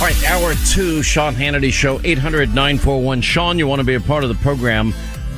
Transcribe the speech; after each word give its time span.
All 0.00 0.06
right, 0.06 0.30
hour 0.30 0.54
two, 0.66 1.02
Sean 1.02 1.34
Hannity 1.34 1.70
Show, 1.70 2.00
800 2.02 2.54
941. 2.54 3.20
Sean, 3.20 3.58
you 3.58 3.66
want 3.66 3.80
to 3.80 3.84
be 3.84 3.96
a 3.96 4.00
part 4.00 4.24
of 4.24 4.30
the 4.30 4.34
program. 4.36 4.94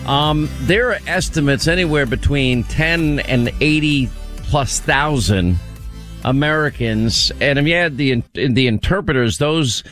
Um, 0.06 0.48
there 0.60 0.90
are 0.92 1.00
estimates 1.08 1.66
anywhere 1.66 2.06
between 2.06 2.62
10 2.62 3.18
and 3.18 3.52
80 3.60 4.08
plus 4.36 4.78
thousand 4.78 5.58
Americans. 6.24 7.32
And 7.40 7.58
if 7.58 7.66
you 7.66 7.74
had 7.74 7.96
the, 7.96 8.22
the 8.34 8.68
interpreters, 8.68 9.38
those 9.38 9.82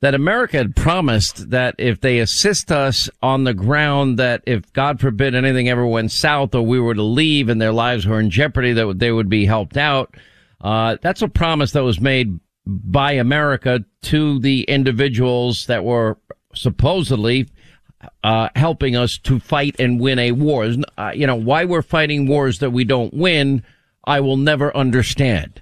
that 0.00 0.16
America 0.16 0.56
had 0.56 0.74
promised 0.74 1.50
that 1.50 1.76
if 1.78 2.00
they 2.00 2.18
assist 2.18 2.72
us 2.72 3.08
on 3.22 3.44
the 3.44 3.54
ground, 3.54 4.18
that 4.18 4.42
if 4.44 4.72
God 4.72 4.98
forbid 4.98 5.36
anything 5.36 5.68
ever 5.68 5.86
went 5.86 6.10
south 6.10 6.52
or 6.52 6.62
we 6.62 6.80
were 6.80 6.94
to 6.94 7.02
leave 7.02 7.48
and 7.48 7.62
their 7.62 7.70
lives 7.70 8.08
were 8.08 8.18
in 8.18 8.30
jeopardy, 8.30 8.72
that 8.72 8.98
they 8.98 9.12
would 9.12 9.28
be 9.28 9.46
helped 9.46 9.76
out. 9.76 10.16
Uh, 10.60 10.96
that's 11.00 11.22
a 11.22 11.28
promise 11.28 11.70
that 11.70 11.84
was 11.84 12.00
made 12.00 12.40
by 12.66 13.12
America 13.12 13.84
to 14.02 14.38
the 14.40 14.62
individuals 14.62 15.66
that 15.66 15.84
were 15.84 16.18
supposedly 16.54 17.48
uh, 18.24 18.48
helping 18.56 18.96
us 18.96 19.18
to 19.18 19.38
fight 19.38 19.76
and 19.78 20.00
win 20.00 20.18
a 20.18 20.32
war. 20.32 20.68
Uh, 20.98 21.12
you 21.14 21.26
know, 21.26 21.36
why 21.36 21.64
we're 21.64 21.82
fighting 21.82 22.26
wars 22.26 22.58
that 22.58 22.70
we 22.70 22.84
don't 22.84 23.14
win, 23.14 23.62
I 24.04 24.20
will 24.20 24.36
never 24.36 24.76
understand. 24.76 25.60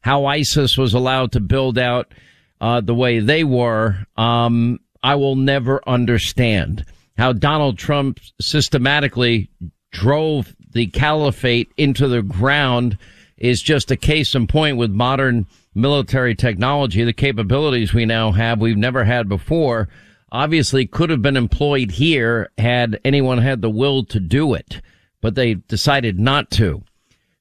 How 0.00 0.26
ISIS 0.26 0.78
was 0.78 0.94
allowed 0.94 1.32
to 1.32 1.40
build 1.40 1.78
out 1.78 2.12
uh, 2.60 2.80
the 2.80 2.94
way 2.94 3.18
they 3.18 3.44
were, 3.44 4.06
um, 4.16 4.80
I 5.02 5.16
will 5.16 5.36
never 5.36 5.86
understand. 5.88 6.84
How 7.18 7.32
Donald 7.32 7.78
Trump 7.78 8.20
systematically 8.40 9.50
drove 9.90 10.54
the 10.72 10.86
caliphate 10.86 11.70
into 11.76 12.08
the 12.08 12.22
ground 12.22 12.98
is 13.38 13.62
just 13.62 13.90
a 13.90 13.96
case 13.96 14.34
in 14.34 14.46
point 14.46 14.76
with 14.76 14.90
modern 14.90 15.46
military 15.76 16.34
technology, 16.34 17.04
the 17.04 17.12
capabilities 17.12 17.92
we 17.92 18.06
now 18.06 18.32
have, 18.32 18.60
we've 18.60 18.76
never 18.76 19.04
had 19.04 19.28
before, 19.28 19.88
obviously 20.32 20.86
could 20.86 21.10
have 21.10 21.22
been 21.22 21.36
employed 21.36 21.90
here 21.90 22.50
had 22.58 22.98
anyone 23.04 23.38
had 23.38 23.60
the 23.60 23.70
will 23.70 24.04
to 24.04 24.18
do 24.18 24.54
it, 24.54 24.80
but 25.20 25.34
they 25.34 25.54
decided 25.54 26.18
not 26.18 26.50
to. 26.50 26.82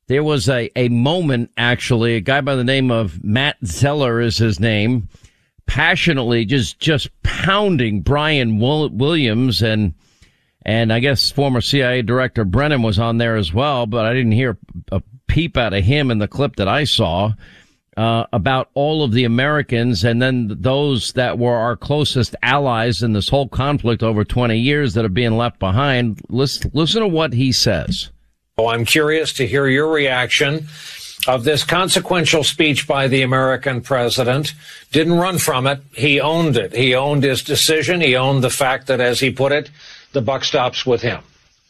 There 0.08 0.24
was 0.24 0.48
a, 0.50 0.70
a 0.76 0.90
moment, 0.90 1.52
actually, 1.58 2.16
a 2.16 2.22
guy 2.22 2.42
by 2.42 2.56
the 2.56 2.64
name 2.64 2.92
of 2.92 3.24
Matt 3.24 3.58
Zeller 3.66 4.22
is 4.22 4.38
his 4.38 4.60
name, 4.60 5.08
passionately 5.66 6.46
just, 6.46 6.80
just 6.80 7.10
pounding 7.24 8.02
Brian 8.02 8.60
Williams 8.60 9.64
and, 9.64 9.94
and 10.64 10.92
I 10.92 11.00
guess 11.00 11.32
former 11.32 11.62
CIA 11.62 12.02
director 12.02 12.44
Brennan 12.44 12.84
was 12.84 13.00
on 13.00 13.18
there 13.18 13.36
as 13.36 13.54
well, 13.54 13.86
but 13.86 14.06
I 14.06 14.14
didn't 14.14 14.34
hear 14.34 14.58
a 14.92 15.02
peep 15.28 15.58
out 15.58 15.74
of 15.74 15.84
him 15.84 16.12
in 16.12 16.20
the 16.20 16.28
clip 16.28 16.58
that 16.58 16.68
I 16.68 16.84
saw 16.84 17.34
uh, 17.98 18.26
about 18.34 18.70
all 18.74 19.04
of 19.04 19.12
the 19.12 19.24
Americans 19.24 20.04
and 20.04 20.22
then 20.22 20.56
those 20.60 21.14
that 21.14 21.38
were 21.40 21.56
our 21.56 21.76
closest 21.76 22.36
allies 22.44 23.02
in 23.02 23.14
this 23.14 23.30
whole 23.30 23.48
conflict 23.48 24.04
over 24.04 24.26
20 24.26 24.58
years 24.58 24.94
that 24.94 25.06
are 25.06 25.10
being 25.10 25.38
left 25.38 25.60
behind. 25.60 26.22
Listen, 26.30 26.72
listen 26.74 27.02
to 27.02 27.08
what 27.08 27.34
he 27.34 27.52
says. 27.52 28.10
Oh, 28.58 28.68
I'm 28.68 28.86
curious 28.86 29.34
to 29.34 29.48
hear 29.48 29.68
your 29.68 29.92
reaction 29.92 30.68
of 31.28 31.44
this 31.44 31.64
consequential 31.64 32.44
speech 32.44 32.88
by 32.88 33.08
the 33.08 33.22
American 33.22 33.82
president. 33.82 34.54
Didn't 34.92 35.14
run 35.14 35.40
from 35.40 35.68
it. 35.68 35.82
He 35.94 36.20
owned 36.20 36.56
it. 36.58 36.74
He 36.74 36.96
owned 36.96 37.24
his 37.24 37.44
decision. 37.44 38.02
He 38.02 38.16
owned 38.16 38.44
the 38.44 38.50
fact 38.50 38.88
that, 38.88 39.02
as 39.02 39.20
he 39.20 39.32
put 39.32 39.52
it, 39.52 39.70
the 40.14 40.22
buck 40.22 40.44
stops 40.44 40.86
with 40.86 41.02
him. 41.02 41.22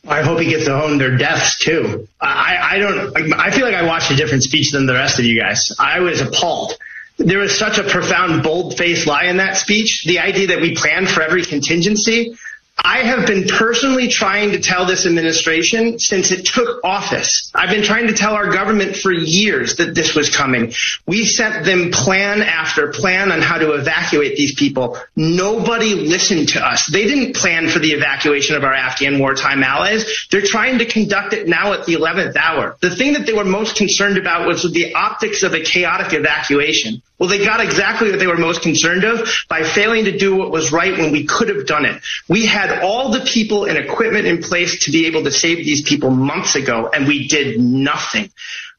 I 0.08 0.22
hope 0.22 0.40
he 0.40 0.50
gets 0.50 0.66
to 0.66 0.74
own 0.74 0.98
their 0.98 1.18
deaths 1.18 1.58
too. 1.60 2.08
I, 2.22 2.58
I 2.74 2.80
don't, 2.80 3.34
I 3.34 3.52
feel 3.52 3.66
like 3.66 3.76
I 3.76 3.84
watched 3.84 4.12
a 4.12 4.16
different 4.16 4.44
speech 4.44 4.72
than 4.72 4.86
the 4.86 4.94
rest 4.94 5.20
of 5.20 5.26
you 5.26 5.40
guys. 5.40 5.72
I 5.80 6.00
was 6.00 6.22
appalled. 6.22 6.74
There 7.18 7.40
was 7.40 7.58
such 7.58 7.78
a 7.78 7.84
profound, 7.84 8.44
bold 8.44 8.78
faced 8.78 9.08
lie 9.08 9.26
in 9.26 9.38
that 9.38 9.58
speech. 9.58 10.04
The 10.06 10.20
idea 10.20 10.48
that 10.48 10.62
we 10.62 10.76
planned 10.76 11.10
for 11.10 11.22
every 11.22 11.44
contingency. 11.44 12.36
I 12.78 13.00
have 13.00 13.26
been 13.26 13.48
personally 13.48 14.10
trying 14.10 14.52
to 14.52 14.60
tell 14.60 14.86
this 14.86 15.06
administration 15.06 15.98
since 15.98 16.32
it 16.32 16.46
took 16.46 16.84
office. 16.84 17.50
I've 17.56 17.70
been 17.70 17.84
trying 17.84 18.08
to 18.08 18.14
tell 18.14 18.34
our 18.34 18.52
government 18.52 18.98
for 18.98 19.12
years 19.12 19.78
that 19.78 19.96
this 19.96 20.14
was 20.14 20.30
coming. 20.30 20.74
We 21.06 21.26
sent 21.26 21.66
them 21.66 21.92
plan 21.92 22.42
after 22.42 22.92
plan 22.92 23.32
on 23.32 23.42
how 23.42 23.58
to 23.58 23.74
evacuate 23.74 24.36
these 24.36 24.56
people. 24.56 24.98
Nobody 25.16 25.96
listened 25.96 26.50
to 26.50 26.66
us. 26.66 26.88
They 26.88 27.06
didn't 27.06 27.36
plan 27.36 27.70
for 27.70 27.80
the 27.80 27.92
evacuation 27.92 28.58
of 28.58 28.66
our 28.66 28.74
Afghan 28.74 29.20
wartime 29.20 29.64
allies. 29.64 30.28
They're 30.30 30.42
trying 30.42 30.80
to 30.80 30.86
conduct 30.86 31.34
it 31.34 31.48
now 31.48 31.74
at 31.74 31.86
the 31.86 31.94
11th 31.94 32.36
hour. 32.36 32.76
The 32.82 32.94
thing 32.96 33.14
that 33.14 33.26
they 33.26 33.34
were 33.34 33.46
most 33.46 33.78
concerned 33.78 34.18
about 34.18 34.48
was 34.48 34.64
the 34.64 34.96
optics 34.96 35.44
of 35.44 35.54
a 35.54 35.62
chaotic 35.62 36.14
evacuation. 36.14 37.02
Well, 37.18 37.30
they 37.30 37.46
got 37.46 37.62
exactly 37.62 38.10
what 38.10 38.20
they 38.20 38.28
were 38.28 38.38
most 38.38 38.62
concerned 38.62 39.06
of 39.06 39.30
by 39.48 39.64
failing 39.64 40.06
to 40.06 40.18
do 40.18 40.36
what 40.36 40.52
was 40.52 40.74
right 40.74 40.98
when 40.98 41.14
we 41.14 41.26
could 41.26 41.48
have 41.48 41.66
done 41.66 41.86
it. 41.86 42.02
We 42.28 42.46
had 42.46 42.65
all 42.84 43.12
the 43.12 43.22
people 43.22 43.66
and 43.66 43.78
equipment 43.78 44.26
in 44.26 44.42
place 44.42 44.86
to 44.86 44.92
be 44.92 45.08
able 45.08 45.24
to 45.24 45.32
save 45.32 45.58
these 45.58 45.82
people 45.82 46.10
months 46.10 46.56
ago, 46.56 46.90
and 46.94 47.08
we 47.08 47.28
did 47.28 47.60
nothing. 47.60 48.30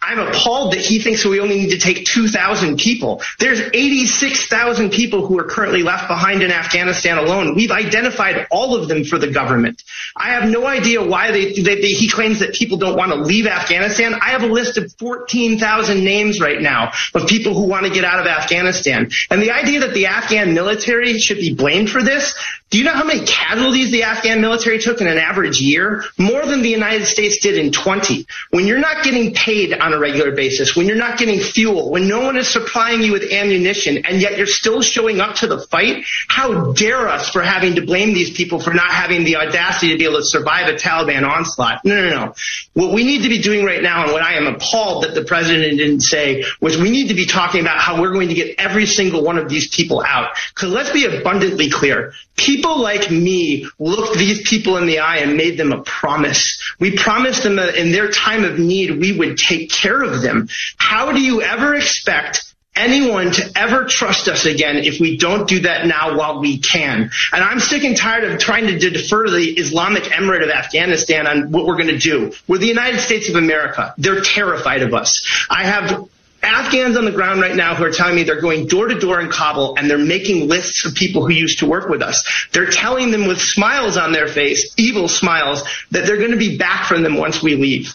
I'm 0.01 0.19
appalled 0.19 0.75
that 0.75 0.81
he 0.81 1.01
thinks 1.01 1.25
we 1.25 1.41
only 1.41 1.57
need 1.57 1.71
to 1.71 1.79
take 1.79 2.05
2,000 2.05 2.79
people. 2.79 3.23
There's 3.39 3.61
86,000 3.61 4.91
people 4.91 5.27
who 5.27 5.39
are 5.39 5.45
currently 5.45 5.83
left 5.83 6.07
behind 6.07 6.43
in 6.43 6.53
Afghanistan 6.53 7.19
alone. 7.19 7.55
We've 7.55 7.71
identified 7.71 8.47
all 8.51 8.77
of 8.77 8.89
them 8.89 9.05
for 9.05 9.19
the 9.19 9.29
government. 9.29 9.83
I 10.15 10.31
have 10.31 10.49
no 10.49 10.67
idea 10.67 11.05
why 11.05 11.33
they, 11.33 11.55
they, 11.55 11.81
they, 11.81 11.93
he 11.93 12.09
claims 12.09 12.41
that 12.41 12.55
people 12.55 12.77
don't 12.77 12.97
want 12.97 13.13
to 13.13 13.17
leave 13.17 13.47
Afghanistan. 13.47 14.15
I 14.15 14.31
have 14.31 14.43
a 14.43 14.49
list 14.49 14.77
of 14.77 14.93
14,000 14.99 16.05
names 16.05 16.41
right 16.41 16.61
now 16.61 16.93
of 17.15 17.27
people 17.27 17.55
who 17.55 17.67
want 17.67 17.87
to 17.87 17.93
get 17.93 18.05
out 18.05 18.21
of 18.21 18.27
Afghanistan. 18.27 19.11
And 19.31 19.43
the 19.43 19.51
idea 19.51 19.81
that 19.81 19.95
the 19.95 20.07
Afghan 20.07 20.55
military 20.55 21.19
should 21.19 21.39
be 21.39 21.55
blamed 21.55 21.91
for 21.91 22.03
this, 22.03 22.35
do 22.69 22.79
you 22.79 22.85
know 22.85 22.95
how 22.95 23.05
many 23.05 23.25
casualties 23.25 23.93
the 23.93 24.03
Afghan 24.03 24.41
military 24.41 24.81
took 24.81 25.01
in 25.01 25.07
an 25.07 25.19
average 25.19 25.61
year? 25.61 26.03
More 26.19 26.45
than 26.45 26.63
the 26.63 26.69
United 26.69 27.07
States 27.07 27.39
did 27.39 27.57
in 27.57 27.71
20. 27.71 28.27
When 28.51 28.67
you're 28.67 28.81
not 28.81 29.05
getting 29.05 29.35
paid 29.35 29.73
on 29.73 29.93
a 29.93 29.99
regular 30.01 30.33
basis, 30.33 30.75
when 30.75 30.87
you're 30.87 30.97
not 30.97 31.17
getting 31.17 31.39
fuel, 31.39 31.93
when 31.93 32.09
no 32.09 32.23
one 32.23 32.37
is 32.37 32.49
supplying 32.49 33.03
you 33.03 33.13
with 33.13 33.23
ammunition, 33.31 34.05
and 34.05 34.21
yet 34.21 34.37
you're 34.37 34.49
still 34.49 34.83
showing 34.83 35.21
up 35.21 35.37
to 35.37 35.47
the 35.47 35.61
fight, 35.61 36.05
how 36.27 36.73
dare 36.73 37.09
us 37.09 37.31
for 37.31 37.41
having 37.41 37.77
to 37.77 37.87
blame 37.87 38.13
these 38.13 38.37
people 38.37 38.59
for 38.59 38.75
not 38.75 38.91
having 38.91 39.23
the 39.23 39.37
audacity 39.37 39.93
to 39.93 39.99
be 39.99 40.05
able 40.05 40.19
to 40.19 40.25
survive 40.25 40.67
a 40.67 40.77
Taliban 40.77 41.25
onslaught? 41.25 41.85
No, 41.85 41.95
no, 41.95 42.11
no. 42.11 42.35
What 42.73 42.93
we 42.93 43.05
need 43.05 43.23
to 43.23 43.29
be 43.29 43.41
doing 43.41 43.65
right 43.65 43.81
now, 43.81 44.03
and 44.03 44.13
what 44.13 44.23
I 44.23 44.35
am 44.35 44.49
appalled 44.49 45.05
that 45.05 45.15
the 45.15 45.23
president 45.23 45.79
didn't 45.79 46.01
say, 46.01 46.45
was 46.61 46.77
we 46.77 46.91
need 46.91 47.09
to 47.09 47.15
be 47.15 47.27
talking 47.27 47.61
about 47.61 47.79
how 47.79 48.01
we're 48.01 48.13
going 48.13 48.29
to 48.29 48.35
get 48.35 48.57
every 48.59 48.87
single 48.87 49.23
one 49.23 49.39
of 49.39 49.49
these 49.49 49.69
people 49.69 50.03
out. 50.05 50.37
Because 50.53 50.73
let's 50.73 50.91
be 50.91 51.05
abundantly 51.05 51.71
clear. 51.71 52.13
People 52.37 52.56
like 52.65 53.11
me 53.11 53.67
looked 53.79 54.19
these 54.19 54.49
people 54.49 54.77
in 54.77 54.87
the 54.87 55.01
eye 55.01 55.19
and 55.19 55.37
made 55.37 55.59
them 55.59 55.73
a 55.73 55.83
promise. 55.83 56.63
We 56.79 56.97
promised 56.97 57.43
them 57.43 57.57
that 57.57 57.77
in 57.77 57.93
their 57.93 58.11
time 58.11 58.45
of 58.45 58.59
need, 58.59 58.99
we 58.99 59.17
would 59.17 59.39
take 59.39 59.71
care 59.71 60.03
of 60.03 60.23
them. 60.23 60.49
How 60.77 61.13
do 61.13 61.21
you 61.21 61.43
ever 61.43 61.75
expect 61.75 62.47
anyone 62.77 63.31
to 63.33 63.51
ever 63.57 63.85
trust 63.85 64.29
us 64.29 64.45
again 64.45 64.77
if 64.77 65.01
we 65.01 65.17
don't 65.17 65.49
do 65.49 65.61
that 65.61 65.87
now 65.87 66.17
while 66.17 66.41
we 66.41 66.59
can. 66.59 67.11
And 67.33 67.45
I'm 67.45 67.59
sick 67.59 67.83
and 67.85 67.97
tired 67.97 68.25
of 68.25 68.39
trying 68.39 68.67
to 68.67 68.79
defer 68.79 69.25
to 69.25 69.31
the 69.31 69.53
Islamic 69.55 70.05
Emirate 70.05 70.43
of 70.43 70.51
Afghanistan 70.51 71.27
on 71.27 71.51
what 71.51 71.65
we're 71.65 71.77
going 71.77 71.89
to 71.89 71.99
do. 71.99 72.33
We're 72.47 72.59
the 72.59 72.67
United 72.67 73.01
States 73.01 73.29
of 73.31 73.37
America. 73.37 73.95
They're 73.97 74.21
terrified 74.21 74.83
of 74.83 74.93
us. 74.93 75.47
I 75.49 75.65
have 75.65 76.09
Afghans 76.43 76.97
on 76.97 77.05
the 77.05 77.13
ground 77.13 77.41
right 77.41 77.57
now 77.57 77.75
who 77.75 77.85
are 77.85 77.91
telling 77.91 78.15
me 78.15 78.23
they're 78.23 78.41
going 78.41 78.67
door 78.67 78.89
to 78.89 78.99
door 78.99 79.21
in 79.21 79.31
Kabul 79.31 79.77
and 79.77 79.91
they're 79.91 79.99
making 79.99 80.49
lists 80.49 80.85
of 80.85 80.95
people 80.95 81.27
who 81.27 81.33
used 81.33 81.61
to 81.61 81.67
work 81.67 81.89
with 81.89 82.03
us. 82.03 82.49
They're 82.53 82.71
telling 82.71 83.11
them 83.11 83.27
with 83.27 83.41
smiles 83.41 83.97
on 83.97 84.13
their 84.13 84.29
face, 84.29 84.75
evil 84.77 85.09
smiles, 85.09 85.63
that 85.91 86.07
they're 86.07 86.19
going 86.19 86.33
to 86.33 86.37
be 86.37 86.57
back 86.59 86.87
from 86.87 87.03
them 87.03 87.17
once 87.17 87.43
we 87.43 87.57
leave. 87.57 87.95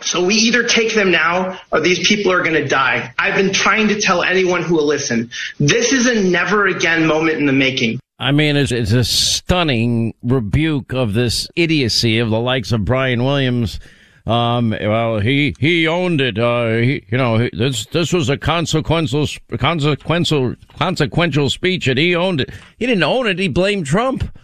So 0.00 0.24
we 0.24 0.34
either 0.34 0.64
take 0.64 0.94
them 0.94 1.10
now 1.10 1.58
or 1.72 1.80
these 1.80 2.06
people 2.06 2.32
are 2.32 2.42
going 2.42 2.54
to 2.54 2.68
die. 2.68 3.12
I've 3.18 3.34
been 3.34 3.52
trying 3.52 3.88
to 3.88 4.00
tell 4.00 4.22
anyone 4.22 4.62
who 4.62 4.76
will 4.76 4.86
listen. 4.86 5.30
This 5.58 5.92
is 5.92 6.06
a 6.06 6.22
never 6.22 6.66
again 6.66 7.06
moment 7.06 7.38
in 7.38 7.46
the 7.46 7.52
making. 7.52 8.00
I 8.20 8.32
mean, 8.32 8.56
it's, 8.56 8.72
it's 8.72 8.92
a 8.92 9.04
stunning 9.04 10.14
rebuke 10.22 10.92
of 10.92 11.14
this 11.14 11.48
idiocy 11.54 12.18
of 12.18 12.30
the 12.30 12.40
likes 12.40 12.72
of 12.72 12.84
Brian 12.84 13.24
Williams 13.24 13.78
um, 14.28 14.70
well, 14.70 15.20
he, 15.20 15.54
he 15.58 15.88
owned 15.88 16.20
it. 16.20 16.38
Uh, 16.38 16.76
he, 16.76 17.04
you 17.08 17.16
know, 17.16 17.48
this, 17.52 17.86
this 17.86 18.12
was 18.12 18.28
a 18.28 18.36
consequential, 18.36 19.26
consequential, 19.58 20.54
consequential 20.78 21.48
speech 21.48 21.88
and 21.88 21.98
he 21.98 22.14
owned 22.14 22.42
it. 22.42 22.50
He 22.76 22.86
didn't 22.86 23.02
own 23.02 23.26
it. 23.26 23.38
He 23.38 23.48
blamed 23.48 23.86
Trump. 23.86 24.36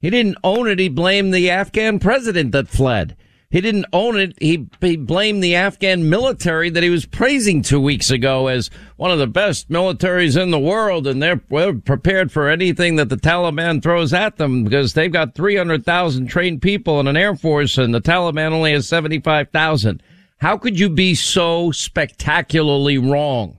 He 0.00 0.10
didn't 0.10 0.38
own 0.42 0.68
it. 0.68 0.78
He 0.78 0.88
blamed 0.88 1.32
the 1.32 1.50
Afghan 1.50 1.98
president 1.98 2.52
that 2.52 2.68
fled. 2.68 3.16
He 3.50 3.62
didn't 3.62 3.86
own 3.94 4.20
it. 4.20 4.36
He, 4.38 4.68
he 4.82 4.96
blamed 4.98 5.42
the 5.42 5.54
Afghan 5.54 6.10
military 6.10 6.68
that 6.68 6.82
he 6.82 6.90
was 6.90 7.06
praising 7.06 7.62
two 7.62 7.80
weeks 7.80 8.10
ago 8.10 8.48
as 8.48 8.68
one 8.96 9.10
of 9.10 9.18
the 9.18 9.26
best 9.26 9.70
militaries 9.70 10.40
in 10.40 10.50
the 10.50 10.58
world. 10.58 11.06
And 11.06 11.22
they're, 11.22 11.40
they're 11.48 11.72
prepared 11.72 12.30
for 12.30 12.50
anything 12.50 12.96
that 12.96 13.08
the 13.08 13.16
Taliban 13.16 13.82
throws 13.82 14.12
at 14.12 14.36
them 14.36 14.64
because 14.64 14.92
they've 14.92 15.12
got 15.12 15.34
300,000 15.34 16.26
trained 16.26 16.60
people 16.60 17.00
in 17.00 17.06
an 17.06 17.16
air 17.16 17.34
force 17.34 17.78
and 17.78 17.94
the 17.94 18.02
Taliban 18.02 18.52
only 18.52 18.72
has 18.72 18.86
75,000. 18.86 20.02
How 20.40 20.58
could 20.58 20.78
you 20.78 20.90
be 20.90 21.14
so 21.14 21.70
spectacularly 21.72 22.98
wrong? 22.98 23.58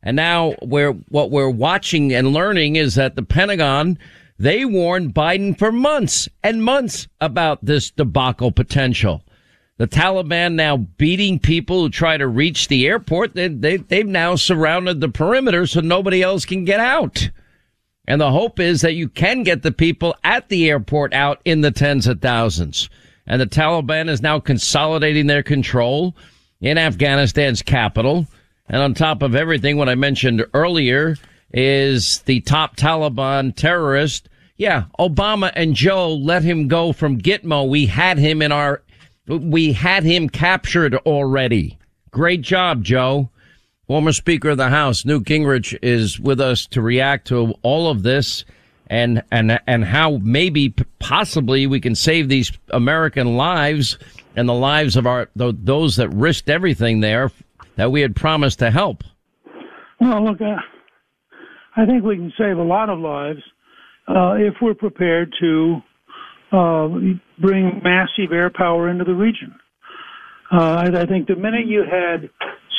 And 0.00 0.14
now 0.14 0.54
we're, 0.62 0.92
what 1.08 1.32
we're 1.32 1.50
watching 1.50 2.12
and 2.12 2.32
learning 2.32 2.76
is 2.76 2.94
that 2.94 3.16
the 3.16 3.22
Pentagon, 3.22 3.98
they 4.38 4.64
warned 4.64 5.12
Biden 5.12 5.58
for 5.58 5.72
months 5.72 6.28
and 6.42 6.62
months 6.62 7.08
about 7.20 7.64
this 7.64 7.90
debacle 7.90 8.52
potential. 8.52 9.23
The 9.76 9.88
Taliban 9.88 10.54
now 10.54 10.76
beating 10.76 11.40
people 11.40 11.80
who 11.80 11.90
try 11.90 12.16
to 12.16 12.28
reach 12.28 12.68
the 12.68 12.86
airport. 12.86 13.34
They, 13.34 13.48
they, 13.48 13.76
they've 13.78 14.06
now 14.06 14.36
surrounded 14.36 15.00
the 15.00 15.08
perimeter 15.08 15.66
so 15.66 15.80
nobody 15.80 16.22
else 16.22 16.44
can 16.44 16.64
get 16.64 16.78
out. 16.78 17.30
And 18.06 18.20
the 18.20 18.30
hope 18.30 18.60
is 18.60 18.82
that 18.82 18.94
you 18.94 19.08
can 19.08 19.42
get 19.42 19.62
the 19.62 19.72
people 19.72 20.14
at 20.22 20.48
the 20.48 20.70
airport 20.70 21.12
out 21.12 21.40
in 21.44 21.62
the 21.62 21.70
tens 21.72 22.06
of 22.06 22.20
thousands. 22.20 22.88
And 23.26 23.40
the 23.40 23.46
Taliban 23.46 24.08
is 24.08 24.22
now 24.22 24.38
consolidating 24.38 25.26
their 25.26 25.42
control 25.42 26.14
in 26.60 26.78
Afghanistan's 26.78 27.62
capital. 27.62 28.26
And 28.68 28.80
on 28.80 28.94
top 28.94 29.22
of 29.22 29.34
everything, 29.34 29.76
what 29.76 29.88
I 29.88 29.94
mentioned 29.94 30.44
earlier 30.54 31.16
is 31.52 32.20
the 32.20 32.40
top 32.42 32.76
Taliban 32.76 33.56
terrorist. 33.56 34.28
Yeah, 34.56 34.84
Obama 35.00 35.50
and 35.56 35.74
Joe 35.74 36.14
let 36.14 36.44
him 36.44 36.68
go 36.68 36.92
from 36.92 37.20
Gitmo. 37.20 37.68
We 37.68 37.86
had 37.86 38.18
him 38.18 38.40
in 38.40 38.52
our 38.52 38.82
we 39.26 39.72
had 39.72 40.04
him 40.04 40.28
captured 40.28 40.94
already. 41.06 41.78
Great 42.10 42.42
job, 42.42 42.82
Joe. 42.82 43.30
Former 43.86 44.12
Speaker 44.12 44.50
of 44.50 44.56
the 44.56 44.70
House, 44.70 45.04
Newt 45.04 45.24
Gingrich, 45.24 45.76
is 45.82 46.18
with 46.18 46.40
us 46.40 46.66
to 46.68 46.80
react 46.80 47.26
to 47.28 47.54
all 47.62 47.90
of 47.90 48.02
this 48.02 48.44
and, 48.86 49.22
and, 49.30 49.60
and 49.66 49.84
how 49.84 50.18
maybe 50.22 50.74
possibly 51.00 51.66
we 51.66 51.80
can 51.80 51.94
save 51.94 52.28
these 52.28 52.52
American 52.70 53.36
lives 53.36 53.98
and 54.36 54.48
the 54.48 54.54
lives 54.54 54.96
of 54.96 55.06
our, 55.06 55.28
those 55.34 55.96
that 55.96 56.08
risked 56.10 56.48
everything 56.48 57.00
there 57.00 57.30
that 57.76 57.92
we 57.92 58.00
had 58.00 58.16
promised 58.16 58.58
to 58.60 58.70
help. 58.70 59.04
Well, 60.00 60.24
look, 60.24 60.40
uh, 60.40 60.56
I 61.76 61.86
think 61.86 62.04
we 62.04 62.16
can 62.16 62.32
save 62.38 62.56
a 62.56 62.62
lot 62.62 62.88
of 62.88 62.98
lives 62.98 63.40
uh, 64.08 64.34
if 64.34 64.54
we're 64.62 64.74
prepared 64.74 65.32
to 65.40 65.80
uh, 66.54 66.88
bring 67.40 67.80
massive 67.82 68.32
air 68.32 68.50
power 68.50 68.88
into 68.88 69.04
the 69.04 69.14
region. 69.14 69.54
Uh, 70.52 70.84
I, 70.86 71.02
I 71.02 71.06
think 71.06 71.26
the 71.26 71.36
minute 71.36 71.66
you 71.66 71.82
had 71.82 72.30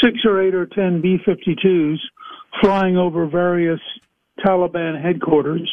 six 0.01 0.19
or 0.23 0.41
eight 0.41 0.55
or 0.55 0.65
ten 0.65 1.01
B-52s 1.01 1.97
flying 2.61 2.95
over 2.97 3.25
various 3.25 3.79
Taliban 4.45 5.01
headquarters, 5.01 5.69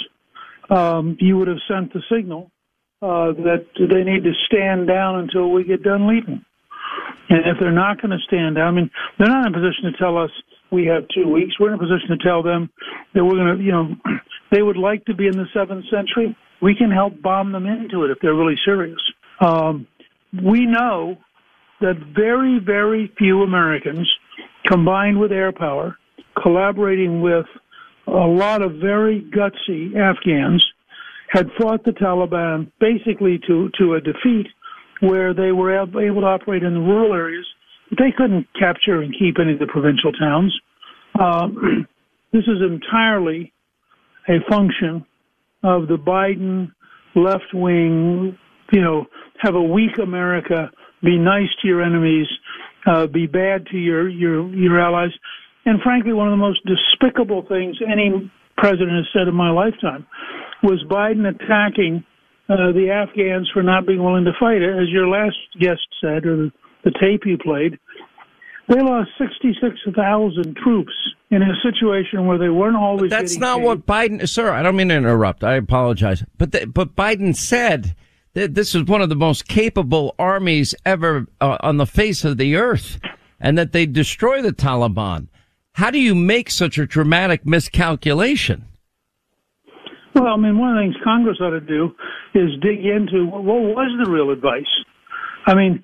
um, 0.71 1.17
you 1.21 1.37
would 1.37 1.49
have 1.49 1.59
sent 1.69 1.93
the 1.93 2.03
signal 2.11 2.51
uh, 3.03 3.33
that 3.45 3.67
they 3.79 4.03
need 4.03 4.25
to 4.25 4.33
stand 4.47 4.89
down 4.89 5.21
until 5.21 5.53
we 5.53 5.65
get 5.65 5.83
done 5.83 6.09
leaving. 6.09 6.45
And 7.29 7.41
if 7.47 7.57
they're 7.61 7.73
not 7.73 8.01
going 8.01 8.11
to 8.11 8.25
stand 8.27 8.57
down, 8.57 8.69
I 8.69 8.71
mean, 8.71 8.91
they're 9.19 9.29
not 9.29 9.47
in 9.47 9.55
a 9.55 9.57
position 9.57 9.93
to 9.93 9.99
tell 9.99 10.19
us 10.19 10.31
we 10.71 10.87
have 10.87 11.05
two 11.15 11.29
weeks. 11.29 11.59
We're 11.59 11.69
in 11.69 11.75
a 11.75 11.79
position 11.79 12.17
to 12.17 12.25
tell 12.25 12.43
them 12.43 12.71
that 13.15 13.25
we're 13.25 13.37
going 13.37 13.59
to, 13.59 13.63
you 13.63 13.73
know, 13.73 13.95
they 14.51 14.63
would 14.63 14.77
like 14.77 15.05
to 15.05 15.15
be 15.15 15.27
in 15.27 15.37
the 15.37 15.47
seventh 15.55 15.85
century 15.91 16.37
we 16.63 16.77
can 16.77 16.91
help 16.91 17.21
bomb 17.21 17.53
them 17.53 17.67
into 17.67 18.05
it 18.05 18.11
if 18.11 18.19
they're 18.23 18.35
really 18.35 18.59
serious. 18.65 19.01
Um, 19.41 19.87
we 20.43 20.65
know 20.65 21.17
that 21.81 21.97
very, 22.15 22.61
very 22.65 23.13
few 23.19 23.43
Americans, 23.43 24.09
combined 24.67 25.19
with 25.19 25.33
air 25.33 25.53
power, 25.53 25.99
collaborating 26.41 27.21
with 27.21 27.47
a 28.07 28.11
lot 28.11 28.63
of 28.63 28.77
very 28.77 29.27
gutsy 29.37 29.97
Afghans, 29.97 30.65
had 31.29 31.49
fought 31.61 31.85
the 31.85 31.91
Taliban 31.91 32.71
basically 32.79 33.41
to, 33.47 33.71
to 33.79 33.95
a 33.95 34.01
defeat 34.01 34.47
where 35.01 35.35
they 35.35 35.51
were 35.51 35.75
able 35.75 36.21
to 36.21 36.27
operate 36.27 36.63
in 36.63 36.75
the 36.75 36.81
rural 36.81 37.13
areas. 37.13 37.47
They 37.91 38.13
couldn't 38.17 38.47
capture 38.59 39.01
and 39.01 39.15
keep 39.19 39.41
any 39.41 39.55
of 39.55 39.59
the 39.59 39.67
provincial 39.67 40.13
towns. 40.13 40.55
Um, 41.19 41.87
this 42.33 42.45
is 42.45 42.63
entirely 42.63 43.53
a 44.29 44.39
function 44.49 45.05
of 45.63 45.89
the 45.89 45.97
Biden 45.97 46.73
left 47.15 47.53
wing, 47.55 48.37
you 48.73 48.81
know, 48.81 49.07
have 49.39 49.55
a 49.55 49.63
weak 49.63 49.99
America, 50.03 50.71
be 51.03 51.19
nice 51.19 51.49
to 51.61 51.69
your 51.69 51.83
enemies, 51.83 52.27
uh, 52.87 53.07
be 53.07 53.27
bad 53.27 53.67
to 53.71 53.77
your, 53.77 54.09
your, 54.09 54.49
your 54.55 54.81
allies. 54.81 55.11
And 55.65 55.81
frankly, 55.83 56.13
one 56.13 56.29
of 56.29 56.33
the 56.33 56.37
most 56.37 56.61
despicable 56.67 57.45
things 57.49 57.77
any 57.87 58.31
president 58.57 58.93
has 58.93 59.07
said 59.13 59.29
in 59.29 59.35
my 59.35 59.51
lifetime 59.51 60.07
was 60.63 60.83
Biden 60.89 61.29
attacking 61.29 62.05
uh, 62.49 62.73
the 62.73 62.91
Afghans 62.91 63.49
for 63.53 63.63
not 63.63 63.87
being 63.87 64.03
willing 64.03 64.25
to 64.25 64.33
fight. 64.39 64.63
As 64.63 64.89
your 64.89 65.09
last 65.09 65.37
guest 65.61 65.81
said, 66.01 66.27
or 66.27 66.37
the, 66.37 66.53
the 66.85 66.93
tape 67.01 67.23
you 67.25 67.39
played, 67.39 67.79
they 68.69 68.81
lost 68.81 69.11
66,000 69.19 70.57
troops 70.57 70.93
in 71.31 71.43
a 71.43 71.55
situation 71.63 72.27
where 72.27 72.39
they 72.39 72.49
weren't 72.49 72.77
always. 72.77 73.11
But 73.11 73.11
that's 73.11 73.37
not 73.37 73.59
paid. 73.59 73.65
what 73.65 73.87
Biden, 73.87 74.29
sir. 74.29 74.53
I 74.53 74.63
don't 74.63 74.77
mean 74.77 74.89
to 74.89 74.95
interrupt. 74.95 75.43
I 75.43 75.55
apologize. 75.55 76.25
But 76.39 76.53
the, 76.53 76.67
but 76.67 76.95
Biden 76.95 77.35
said 77.35 77.97
that 78.35 78.55
this 78.55 78.75
is 78.75 78.85
one 78.85 79.03
of 79.03 79.09
the 79.09 79.17
most 79.17 79.49
capable 79.49 80.15
armies 80.19 80.75
ever 80.85 81.27
uh, 81.41 81.59
on 81.61 81.77
the 81.77 81.87
face 81.87 82.25
of 82.25 82.39
the 82.39 82.57
earth, 82.57 82.99
and 83.41 83.59
that 83.59 83.73
they 83.73 83.87
destroy 83.87 84.41
the 84.43 84.53
Taliban. 84.53 85.29
How 85.73 85.91
do 85.91 85.99
you 85.99 86.15
make 86.15 86.51
such 86.51 86.79
a 86.79 86.87
dramatic 86.87 87.47
miscalculation? 87.47 88.67
Well, 90.15 90.27
I 90.27 90.37
mean, 90.37 90.59
one 90.59 90.71
of 90.71 90.77
the 90.77 90.83
things 90.83 91.03
Congress 91.03 91.39
ought 91.41 91.51
to 91.51 91.61
do 91.61 91.93
is 92.35 92.51
dig 92.61 92.85
into 92.85 93.27
what 93.27 93.45
was 93.45 94.05
the 94.05 94.11
real 94.11 94.31
advice. 94.31 94.65
I 95.47 95.55
mean, 95.55 95.83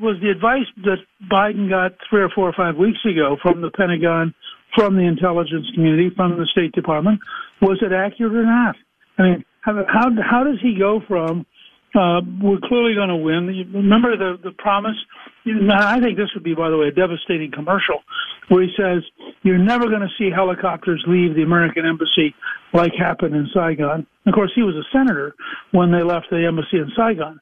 was 0.00 0.16
the 0.20 0.30
advice 0.30 0.66
that 0.84 0.98
Biden 1.30 1.68
got 1.68 1.92
three 2.08 2.22
or 2.22 2.28
four 2.34 2.48
or 2.48 2.54
five 2.56 2.76
weeks 2.76 2.98
ago 3.04 3.36
from 3.42 3.60
the 3.60 3.70
Pentagon, 3.70 4.34
from 4.74 4.96
the 4.96 5.02
intelligence 5.02 5.66
community, 5.74 6.10
from 6.14 6.38
the 6.38 6.46
State 6.52 6.72
Department, 6.72 7.20
was 7.60 7.78
it 7.82 7.92
accurate 7.92 8.34
or 8.34 8.44
not? 8.44 8.76
I 9.18 9.22
mean, 9.22 9.44
how 9.60 9.74
how, 9.88 10.10
how 10.22 10.44
does 10.44 10.58
he 10.62 10.76
go 10.78 11.00
from 11.06 11.46
uh, 11.94 12.20
we're 12.40 12.58
clearly 12.64 12.94
going 12.94 13.10
to 13.10 13.16
win? 13.16 13.46
Remember 13.72 14.16
the 14.16 14.38
the 14.42 14.52
promise. 14.52 14.96
I 15.44 16.00
think 16.00 16.16
this 16.16 16.30
would 16.34 16.44
be, 16.44 16.54
by 16.54 16.70
the 16.70 16.78
way, 16.78 16.88
a 16.88 16.92
devastating 16.92 17.50
commercial 17.52 18.00
where 18.48 18.62
he 18.62 18.70
says 18.76 19.02
you're 19.42 19.58
never 19.58 19.88
going 19.88 20.00
to 20.00 20.10
see 20.18 20.30
helicopters 20.30 21.02
leave 21.06 21.34
the 21.34 21.42
American 21.42 21.84
embassy 21.84 22.34
like 22.72 22.92
happened 22.98 23.34
in 23.34 23.48
Saigon. 23.52 24.06
Of 24.26 24.34
course, 24.34 24.52
he 24.54 24.62
was 24.62 24.74
a 24.74 24.86
senator 24.96 25.34
when 25.72 25.90
they 25.90 26.02
left 26.02 26.26
the 26.30 26.46
embassy 26.46 26.78
in 26.78 26.90
Saigon. 26.96 27.40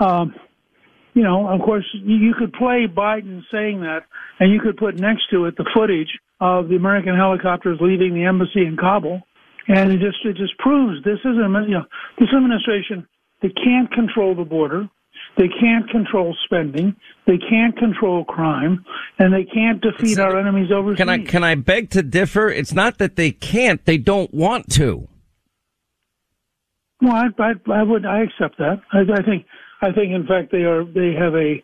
Um, 0.00 0.34
you 1.14 1.22
know, 1.22 1.48
of 1.48 1.60
course, 1.60 1.84
you 1.94 2.34
could 2.36 2.52
play 2.52 2.86
Biden 2.86 3.42
saying 3.50 3.80
that, 3.80 4.02
and 4.40 4.52
you 4.52 4.60
could 4.60 4.76
put 4.76 4.96
next 4.96 5.30
to 5.30 5.46
it 5.46 5.56
the 5.56 5.68
footage 5.72 6.10
of 6.40 6.68
the 6.68 6.76
American 6.76 7.16
helicopters 7.16 7.78
leaving 7.80 8.14
the 8.14 8.24
embassy 8.24 8.66
in 8.66 8.76
Kabul, 8.76 9.22
and 9.68 9.92
it 9.92 10.00
just 10.00 10.18
it 10.24 10.36
just 10.36 10.58
proves 10.58 11.02
this 11.04 11.20
is 11.20 11.38
a 11.38 11.64
you 11.66 11.78
know 11.78 11.84
this 12.18 12.28
administration 12.34 13.06
they 13.42 13.50
can't 13.50 13.90
control 13.92 14.34
the 14.34 14.44
border, 14.44 14.88
they 15.38 15.48
can't 15.48 15.88
control 15.88 16.36
spending, 16.44 16.96
they 17.26 17.38
can't 17.38 17.76
control 17.76 18.24
crime, 18.24 18.84
and 19.18 19.32
they 19.32 19.44
can't 19.44 19.80
defeat 19.80 20.18
our 20.18 20.38
enemies 20.38 20.72
overseas. 20.72 20.98
Can 20.98 21.08
I 21.08 21.18
can 21.24 21.44
I 21.44 21.54
beg 21.54 21.90
to 21.90 22.02
differ? 22.02 22.48
It's 22.48 22.72
not 22.72 22.98
that 22.98 23.14
they 23.14 23.30
can't; 23.30 23.84
they 23.84 23.98
don't 23.98 24.34
want 24.34 24.68
to. 24.72 25.08
Well, 27.00 27.12
I, 27.12 27.26
I, 27.38 27.52
I 27.72 27.82
would 27.84 28.04
I 28.04 28.22
accept 28.22 28.58
that. 28.58 28.80
I, 28.92 29.00
I 29.00 29.22
think 29.22 29.46
I 29.84 29.92
think, 29.92 30.12
in 30.12 30.26
fact, 30.26 30.50
they 30.50 30.62
are 30.62 30.84
they 30.84 31.12
have 31.12 31.34
a 31.34 31.62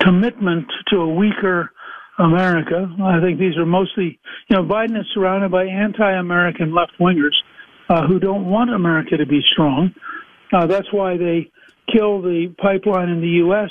commitment 0.00 0.66
to 0.90 0.96
a 0.98 1.14
weaker 1.14 1.70
America. 2.18 2.86
I 3.02 3.18
think 3.20 3.38
these 3.38 3.56
are 3.56 3.64
mostly, 3.64 4.18
you 4.48 4.56
know, 4.56 4.62
Biden 4.62 4.98
is 4.98 5.06
surrounded 5.14 5.50
by 5.50 5.64
anti-American 5.64 6.74
left 6.74 6.92
wingers 7.00 7.36
uh, 7.88 8.06
who 8.06 8.18
don't 8.18 8.44
want 8.44 8.70
America 8.74 9.16
to 9.16 9.24
be 9.24 9.40
strong. 9.52 9.90
Uh, 10.52 10.66
that's 10.66 10.92
why 10.92 11.16
they 11.16 11.50
kill 11.90 12.20
the 12.20 12.54
pipeline 12.60 13.08
in 13.08 13.20
the 13.22 13.40
U.S. 13.44 13.70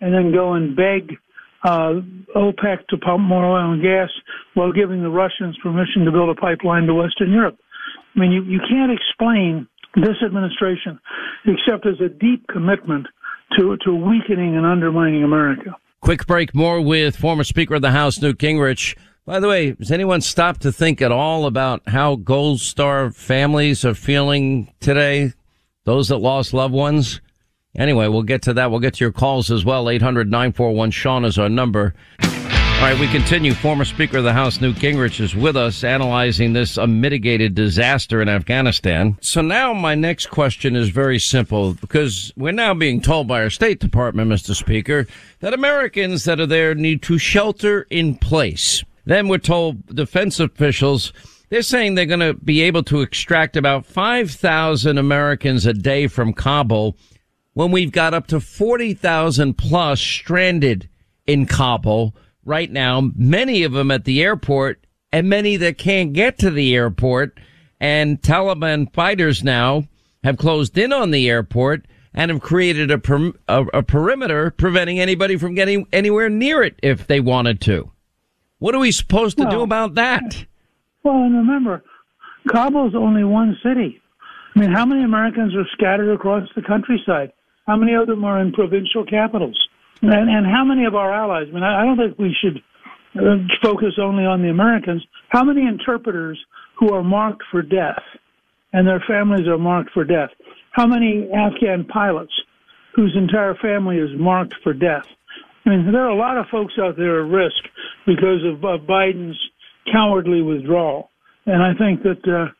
and 0.00 0.14
then 0.14 0.32
go 0.32 0.54
and 0.54 0.74
beg 0.74 1.16
uh, 1.62 2.00
OPEC 2.34 2.86
to 2.88 2.96
pump 2.98 3.22
more 3.22 3.44
oil 3.44 3.72
and 3.72 3.82
gas 3.82 4.08
while 4.54 4.72
giving 4.72 5.02
the 5.02 5.10
Russians 5.10 5.58
permission 5.62 6.06
to 6.06 6.12
build 6.12 6.30
a 6.30 6.40
pipeline 6.40 6.86
to 6.86 6.94
Western 6.94 7.32
Europe. 7.32 7.58
I 8.14 8.18
mean, 8.18 8.32
you, 8.32 8.44
you 8.44 8.60
can't 8.66 8.92
explain 8.92 9.66
this 9.94 10.16
administration 10.24 10.98
except 11.46 11.86
as 11.86 12.00
a 12.00 12.08
deep 12.08 12.46
commitment 12.48 13.06
to, 13.56 13.76
to 13.84 13.94
weakening 13.94 14.56
and 14.56 14.66
undermining 14.66 15.22
America. 15.22 15.76
Quick 16.00 16.26
break. 16.26 16.54
More 16.54 16.80
with 16.80 17.16
former 17.16 17.44
Speaker 17.44 17.74
of 17.76 17.82
the 17.82 17.90
House, 17.90 18.20
Newt 18.20 18.38
Gingrich. 18.38 18.96
By 19.24 19.40
the 19.40 19.48
way, 19.48 19.74
has 19.78 19.90
anyone 19.90 20.20
stopped 20.20 20.62
to 20.62 20.70
think 20.70 21.02
at 21.02 21.10
all 21.10 21.46
about 21.46 21.82
how 21.88 22.14
Gold 22.16 22.60
Star 22.60 23.10
families 23.10 23.84
are 23.84 23.94
feeling 23.94 24.72
today? 24.78 25.32
Those 25.84 26.08
that 26.08 26.18
lost 26.18 26.54
loved 26.54 26.74
ones? 26.74 27.20
Anyway, 27.76 28.08
we'll 28.08 28.22
get 28.22 28.42
to 28.42 28.54
that. 28.54 28.70
We'll 28.70 28.80
get 28.80 28.94
to 28.94 29.04
your 29.04 29.12
calls 29.12 29.50
as 29.50 29.64
well. 29.64 29.90
800 29.90 30.30
941 30.30 30.90
Sean 30.92 31.24
is 31.24 31.38
our 31.38 31.48
number. 31.48 31.94
All 32.76 32.92
right, 32.92 33.00
we 33.00 33.08
continue. 33.08 33.54
Former 33.54 33.86
Speaker 33.86 34.18
of 34.18 34.24
the 34.24 34.34
House 34.34 34.60
Newt 34.60 34.76
Gingrich 34.76 35.18
is 35.18 35.34
with 35.34 35.56
us 35.56 35.82
analyzing 35.82 36.52
this 36.52 36.76
unmitigated 36.76 37.54
disaster 37.54 38.20
in 38.20 38.28
Afghanistan. 38.28 39.16
So 39.22 39.40
now 39.40 39.72
my 39.72 39.94
next 39.94 40.26
question 40.26 40.76
is 40.76 40.90
very 40.90 41.18
simple 41.18 41.72
because 41.72 42.34
we're 42.36 42.52
now 42.52 42.74
being 42.74 43.00
told 43.00 43.28
by 43.28 43.42
our 43.42 43.50
State 43.50 43.80
Department, 43.80 44.30
Mr. 44.30 44.54
Speaker, 44.54 45.06
that 45.40 45.54
Americans 45.54 46.24
that 46.24 46.38
are 46.38 46.46
there 46.46 46.74
need 46.74 47.02
to 47.04 47.16
shelter 47.16 47.86
in 47.88 48.14
place. 48.14 48.84
Then 49.06 49.26
we're 49.28 49.38
told 49.38 49.86
defense 49.86 50.38
officials, 50.38 51.14
they're 51.48 51.62
saying 51.62 51.94
they're 51.94 52.06
going 52.06 52.20
to 52.20 52.34
be 52.34 52.60
able 52.60 52.82
to 52.84 53.00
extract 53.00 53.56
about 53.56 53.86
5,000 53.86 54.98
Americans 54.98 55.64
a 55.64 55.72
day 55.72 56.08
from 56.08 56.34
Kabul 56.34 56.94
when 57.54 57.72
we've 57.72 57.90
got 57.90 58.12
up 58.14 58.26
to 58.28 58.38
40,000 58.38 59.54
plus 59.56 59.98
stranded 59.98 60.90
in 61.26 61.46
Kabul 61.46 62.14
right 62.46 62.70
now, 62.70 63.10
many 63.14 63.64
of 63.64 63.72
them 63.72 63.90
at 63.90 64.04
the 64.04 64.22
airport 64.22 64.86
and 65.12 65.28
many 65.28 65.56
that 65.56 65.76
can't 65.76 66.12
get 66.12 66.38
to 66.38 66.50
the 66.50 66.74
airport. 66.74 67.38
And 67.78 68.22
Taliban 68.22 68.92
fighters 68.94 69.44
now 69.44 69.84
have 70.24 70.38
closed 70.38 70.78
in 70.78 70.92
on 70.92 71.10
the 71.10 71.28
airport 71.28 71.86
and 72.14 72.30
have 72.30 72.40
created 72.40 72.90
a, 72.90 72.98
per, 72.98 73.32
a, 73.48 73.64
a 73.74 73.82
perimeter 73.82 74.50
preventing 74.50 74.98
anybody 74.98 75.36
from 75.36 75.54
getting 75.54 75.86
anywhere 75.92 76.30
near 76.30 76.62
it 76.62 76.78
if 76.82 77.06
they 77.06 77.20
wanted 77.20 77.60
to. 77.62 77.90
What 78.58 78.74
are 78.74 78.78
we 78.78 78.90
supposed 78.90 79.36
to 79.36 79.44
well, 79.44 79.52
do 79.52 79.60
about 79.60 79.94
that? 79.96 80.46
Well, 81.02 81.16
and 81.16 81.36
remember, 81.36 81.84
Kabul's 82.48 82.94
only 82.94 83.24
one 83.24 83.56
city. 83.62 84.00
I 84.54 84.58
mean, 84.58 84.72
how 84.72 84.86
many 84.86 85.04
Americans 85.04 85.54
are 85.54 85.66
scattered 85.72 86.14
across 86.14 86.48
the 86.56 86.62
countryside? 86.62 87.32
How 87.66 87.76
many 87.76 87.92
of 87.92 88.06
them 88.06 88.24
are 88.24 88.40
in 88.40 88.52
provincial 88.52 89.04
capitals? 89.04 89.58
And, 90.02 90.12
and 90.12 90.46
how 90.46 90.64
many 90.64 90.84
of 90.84 90.94
our 90.94 91.12
allies? 91.12 91.46
I 91.50 91.54
mean, 91.54 91.62
I, 91.62 91.84
don't 91.84 91.96
think 91.96 92.18
we 92.18 92.36
should 92.40 92.62
uh, 93.16 93.36
focus 93.62 93.94
only 94.00 94.24
on 94.24 94.42
the 94.42 94.48
Americans. 94.48 95.04
How 95.28 95.42
many 95.42 95.66
interpreters 95.66 96.38
who 96.78 96.92
are 96.92 97.02
marked 97.02 97.42
for 97.50 97.62
death 97.62 98.02
and 98.72 98.86
their 98.86 99.02
families 99.08 99.48
are 99.48 99.58
marked 99.58 99.90
for 99.92 100.04
death? 100.04 100.30
How 100.72 100.86
many 100.86 101.28
Afghan 101.32 101.86
pilots 101.86 102.32
whose 102.94 103.14
entire 103.16 103.54
family 103.56 103.96
is 103.96 104.10
marked 104.18 104.54
for 104.62 104.72
death? 104.74 105.06
I 105.64 105.70
mean, 105.70 105.90
there 105.90 106.04
are 106.04 106.10
a 106.10 106.16
lot 106.16 106.36
of 106.36 106.46
folks 106.50 106.74
out 106.80 106.96
there 106.96 107.24
at 107.24 107.30
risk 107.30 107.62
because 108.06 108.44
of 108.44 108.64
uh, 108.64 108.78
Biden's 108.86 109.38
cowardly 109.92 110.42
withdrawal. 110.42 111.10
And 111.46 111.62
I 111.62 111.72
think 111.78 112.02
that 112.02 112.22
uh, 112.28 112.52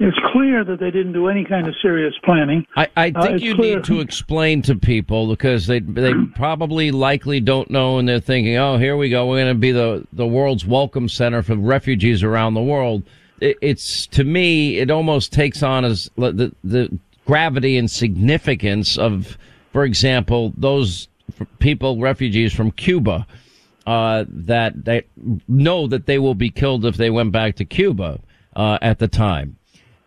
it's 0.00 0.18
clear 0.32 0.64
that 0.64 0.78
they 0.78 0.90
didn't 0.90 1.12
do 1.12 1.28
any 1.28 1.44
kind 1.44 1.66
of 1.66 1.74
serious 1.82 2.14
planning. 2.24 2.64
I, 2.76 2.88
I 2.96 3.12
uh, 3.14 3.22
think 3.22 3.42
uh, 3.42 3.44
you 3.44 3.54
clear. 3.54 3.76
need 3.76 3.84
to 3.86 4.00
explain 4.00 4.62
to 4.62 4.76
people 4.76 5.28
because 5.28 5.66
they 5.66 5.80
they 5.80 6.12
probably 6.36 6.90
likely 6.90 7.40
don't 7.40 7.70
know 7.70 7.98
and 7.98 8.08
they're 8.08 8.20
thinking, 8.20 8.56
oh, 8.56 8.78
here 8.78 8.96
we 8.96 9.10
go, 9.10 9.26
we're 9.26 9.42
going 9.42 9.54
to 9.54 9.58
be 9.58 9.72
the 9.72 10.06
the 10.12 10.26
world's 10.26 10.64
welcome 10.64 11.08
center 11.08 11.42
for 11.42 11.56
refugees 11.56 12.22
around 12.22 12.54
the 12.54 12.62
world. 12.62 13.02
It, 13.40 13.58
it's 13.60 14.06
to 14.08 14.24
me, 14.24 14.78
it 14.78 14.90
almost 14.90 15.32
takes 15.32 15.62
on 15.62 15.84
as 15.84 16.10
the 16.16 16.54
the 16.62 16.96
gravity 17.26 17.76
and 17.76 17.90
significance 17.90 18.96
of, 18.96 19.36
for 19.72 19.84
example, 19.84 20.54
those 20.56 21.08
people, 21.58 22.00
refugees 22.00 22.54
from 22.54 22.70
Cuba. 22.70 23.26
Uh, 23.86 24.26
that 24.28 24.84
they 24.84 25.02
know 25.48 25.86
that 25.86 26.04
they 26.04 26.18
will 26.18 26.34
be 26.34 26.50
killed 26.50 26.84
if 26.84 26.98
they 26.98 27.08
went 27.08 27.32
back 27.32 27.56
to 27.56 27.64
Cuba 27.64 28.20
uh, 28.54 28.76
at 28.82 28.98
the 28.98 29.08
time 29.08 29.57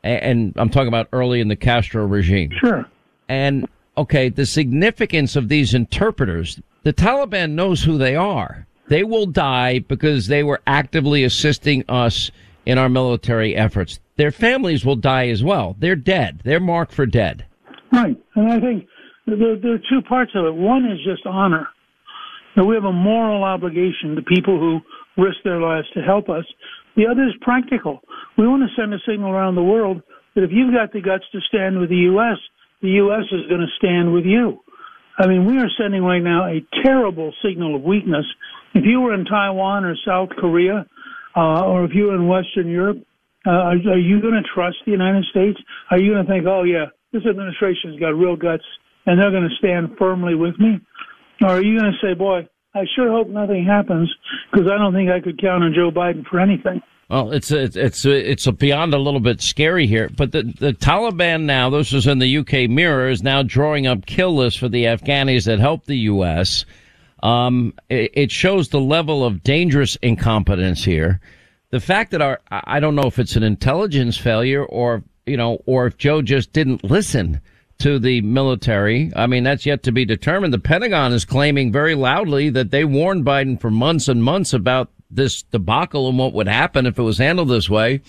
and 0.03 0.53
I'm 0.58 0.70
talking 0.70 0.88
about 0.88 1.08
early 1.13 1.41
in 1.41 1.48
the 1.48 1.55
Castro 1.55 2.05
regime. 2.05 2.51
Sure. 2.60 2.86
And 3.29 3.67
okay, 3.98 4.29
the 4.29 4.46
significance 4.46 5.36
of 5.36 5.50
these 5.50 5.74
interpreters, 5.74 6.60
the 6.84 6.93
Taliban 6.93 7.51
knows 7.51 7.84
who 7.84 7.98
they 7.98 8.15
are. 8.15 8.67
They 8.88 9.03
will 9.03 9.25
die 9.25 9.79
because 9.79 10.27
they 10.27 10.43
were 10.43 10.62
actively 10.67 11.24
assisting 11.24 11.86
us 11.88 12.31
in 12.65 12.77
our 12.77 12.89
military 12.89 13.55
efforts. 13.55 14.00
Their 14.17 14.31
families 14.31 14.86
will 14.86 14.98
die 14.98 15.29
as 15.29 15.43
well. 15.43 15.75
They're 15.79 15.96
dead. 15.96 16.41
They're 16.43 16.60
marked 16.60 16.93
for 16.93 17.05
dead. 17.05 17.46
Right. 17.91 18.17
And 18.36 18.51
I 18.51 18.60
think 18.60 18.88
there, 19.25 19.55
there 19.55 19.74
are 19.75 19.89
two 19.89 20.01
parts 20.08 20.31
of 20.36 20.46
it. 20.46 20.53
One 20.53 20.86
is 20.86 21.00
just 21.05 21.25
honor. 21.25 21.67
That 22.55 22.65
we 22.65 22.75
have 22.75 22.84
a 22.84 22.91
moral 22.91 23.43
obligation 23.46 24.15
to 24.15 24.22
people 24.22 24.60
who 24.60 24.81
risk 25.22 25.38
their 25.43 25.62
lives 25.62 25.88
to 25.93 26.01
help 26.01 26.27
us. 26.29 26.43
The 26.95 27.07
other 27.07 27.24
is 27.24 27.33
practical. 27.41 28.01
We 28.38 28.48
want 28.48 28.63
to 28.63 28.81
send 28.81 28.93
a 28.93 28.98
signal 29.07 29.31
around 29.31 29.55
the 29.55 29.63
world 29.63 30.01
that 30.36 30.43
if 30.43 30.51
you've 30.51 30.74
got 30.74 30.91
the 30.91 31.01
guts 31.01 31.24
to 31.31 31.39
stand 31.48 31.79
with 31.79 31.89
the 31.89 32.12
U.S., 32.12 32.38
the 32.81 32.89
U.S. 32.89 33.24
is 33.31 33.48
going 33.48 33.62
to 33.62 33.71
stand 33.77 34.13
with 34.13 34.25
you. 34.25 34.60
I 35.17 35.27
mean, 35.27 35.45
we 35.45 35.60
are 35.60 35.69
sending 35.77 36.03
right 36.03 36.24
now 36.24 36.45
a 36.45 36.65
terrible 36.83 37.33
signal 37.45 37.75
of 37.75 37.83
weakness. 37.83 38.25
If 38.74 38.86
you 38.86 39.01
were 39.01 39.13
in 39.13 39.25
Taiwan 39.25 39.86
or 39.86 39.95
South 40.05 40.29
Korea, 40.39 40.86
uh, 41.36 41.65
or 41.65 41.86
if 41.86 41.91
you 41.93 42.05
were 42.05 42.15
in 42.15 42.27
Western 42.27 42.67
Europe, 42.69 42.98
uh, 43.45 43.50
are, 43.50 43.75
are 43.75 44.00
you 44.00 44.21
going 44.21 44.33
to 44.33 44.48
trust 44.53 44.77
the 44.86 44.91
United 44.91 45.25
States? 45.31 45.60
Are 45.89 46.00
you 46.00 46.13
going 46.13 46.25
to 46.25 46.31
think, 46.31 46.45
oh 46.48 46.63
yeah, 46.63 46.86
this 47.12 47.24
administration's 47.29 48.00
got 48.00 48.10
real 48.10 48.36
guts 48.36 48.63
and 49.05 49.19
they're 49.19 49.31
going 49.31 49.48
to 49.50 49.55
stand 49.57 49.98
firmly 49.98 50.36
with 50.36 50.57
me? 50.60 50.79
Or 51.41 51.50
are 51.50 51.62
you 51.62 51.79
going 51.79 51.91
to 51.91 52.05
say, 52.05 52.13
boy, 52.13 52.48
I 52.74 52.86
sure 52.96 53.12
hope 53.12 53.28
nothing 53.28 53.66
happens 53.66 54.13
because 54.51 54.68
I 54.68 54.78
don't 54.78 54.94
think 54.94 55.10
I 55.10 55.20
could 55.20 55.40
count 55.42 55.63
on 55.63 55.74
Joe 55.74 55.92
Biden 55.92 56.25
for 56.25 56.40
anything. 56.40 56.82
Well, 57.10 57.34
it's 57.34 57.51
it's 57.51 57.75
it's 57.75 58.06
it's 58.06 58.50
beyond 58.51 58.94
a 58.94 58.98
little 58.98 59.20
bit 59.20 59.42
scary 59.42 59.86
here, 59.86 60.10
but 60.16 60.32
the 60.32 60.44
the 60.44 60.72
Taliban 60.72 61.44
now, 61.44 61.70
this 61.70 61.92
is 61.92 62.08
in 62.08 62.20
the 62.20 62.38
UK 62.38 62.70
Mirror, 62.70 63.10
is 63.10 63.22
now 63.22 63.44
drawing 63.44 63.86
up 63.86 64.06
kill 64.06 64.34
lists 64.34 64.58
for 64.58 64.70
the 64.70 64.86
Afghanis 64.86 65.46
that 65.46 65.60
helped 65.60 65.88
the 65.88 65.98
U.S. 65.98 66.66
Um, 67.22 67.74
it, 67.90 68.12
it 68.13 68.32
shows 68.32 68.70
the 68.70 68.80
level 68.80 69.25
of 69.25 69.44
dangerous 69.44 69.98
incompetence 69.98 70.86
here. 70.86 71.20
The 71.72 71.82
fact 71.82 72.12
that 72.12 72.22
our 72.22 72.40
I 72.50 72.80
don't 72.80 72.96
know 72.96 73.08
if 73.08 73.20
it's 73.20 73.36
an 73.36 73.44
intelligence 73.44 74.18
failure 74.18 74.63
or 74.63 75.04
you 75.25 75.36
know 75.36 75.62
or 75.66 75.88
if 75.88 75.98
Joe 75.98 76.22
just 76.22 76.54
didn't 76.54 76.82
listen 76.86 77.42
to 77.81 77.97
the 77.97 78.21
military. 78.21 79.11
I 79.15 79.25
mean, 79.25 79.43
that's 79.43 79.65
yet 79.65 79.81
to 79.83 79.91
be 79.91 80.05
determined. 80.05 80.53
The 80.53 80.59
Pentagon 80.59 81.13
is 81.13 81.25
claiming 81.25 81.71
very 81.71 81.95
loudly 81.95 82.50
that 82.51 82.69
they 82.69 82.85
warned 82.85 83.25
Biden 83.25 83.59
for 83.59 83.71
months 83.71 84.07
and 84.07 84.23
months 84.23 84.53
about 84.53 84.91
this 85.09 85.41
debacle 85.41 86.07
and 86.07 86.17
what 86.17 86.33
would 86.33 86.47
happen 86.47 86.85
if 86.85 87.00
it 87.00 87.03
was 87.03 87.17
handled 87.17 87.50
this 87.50 87.69
way. 87.69 88.01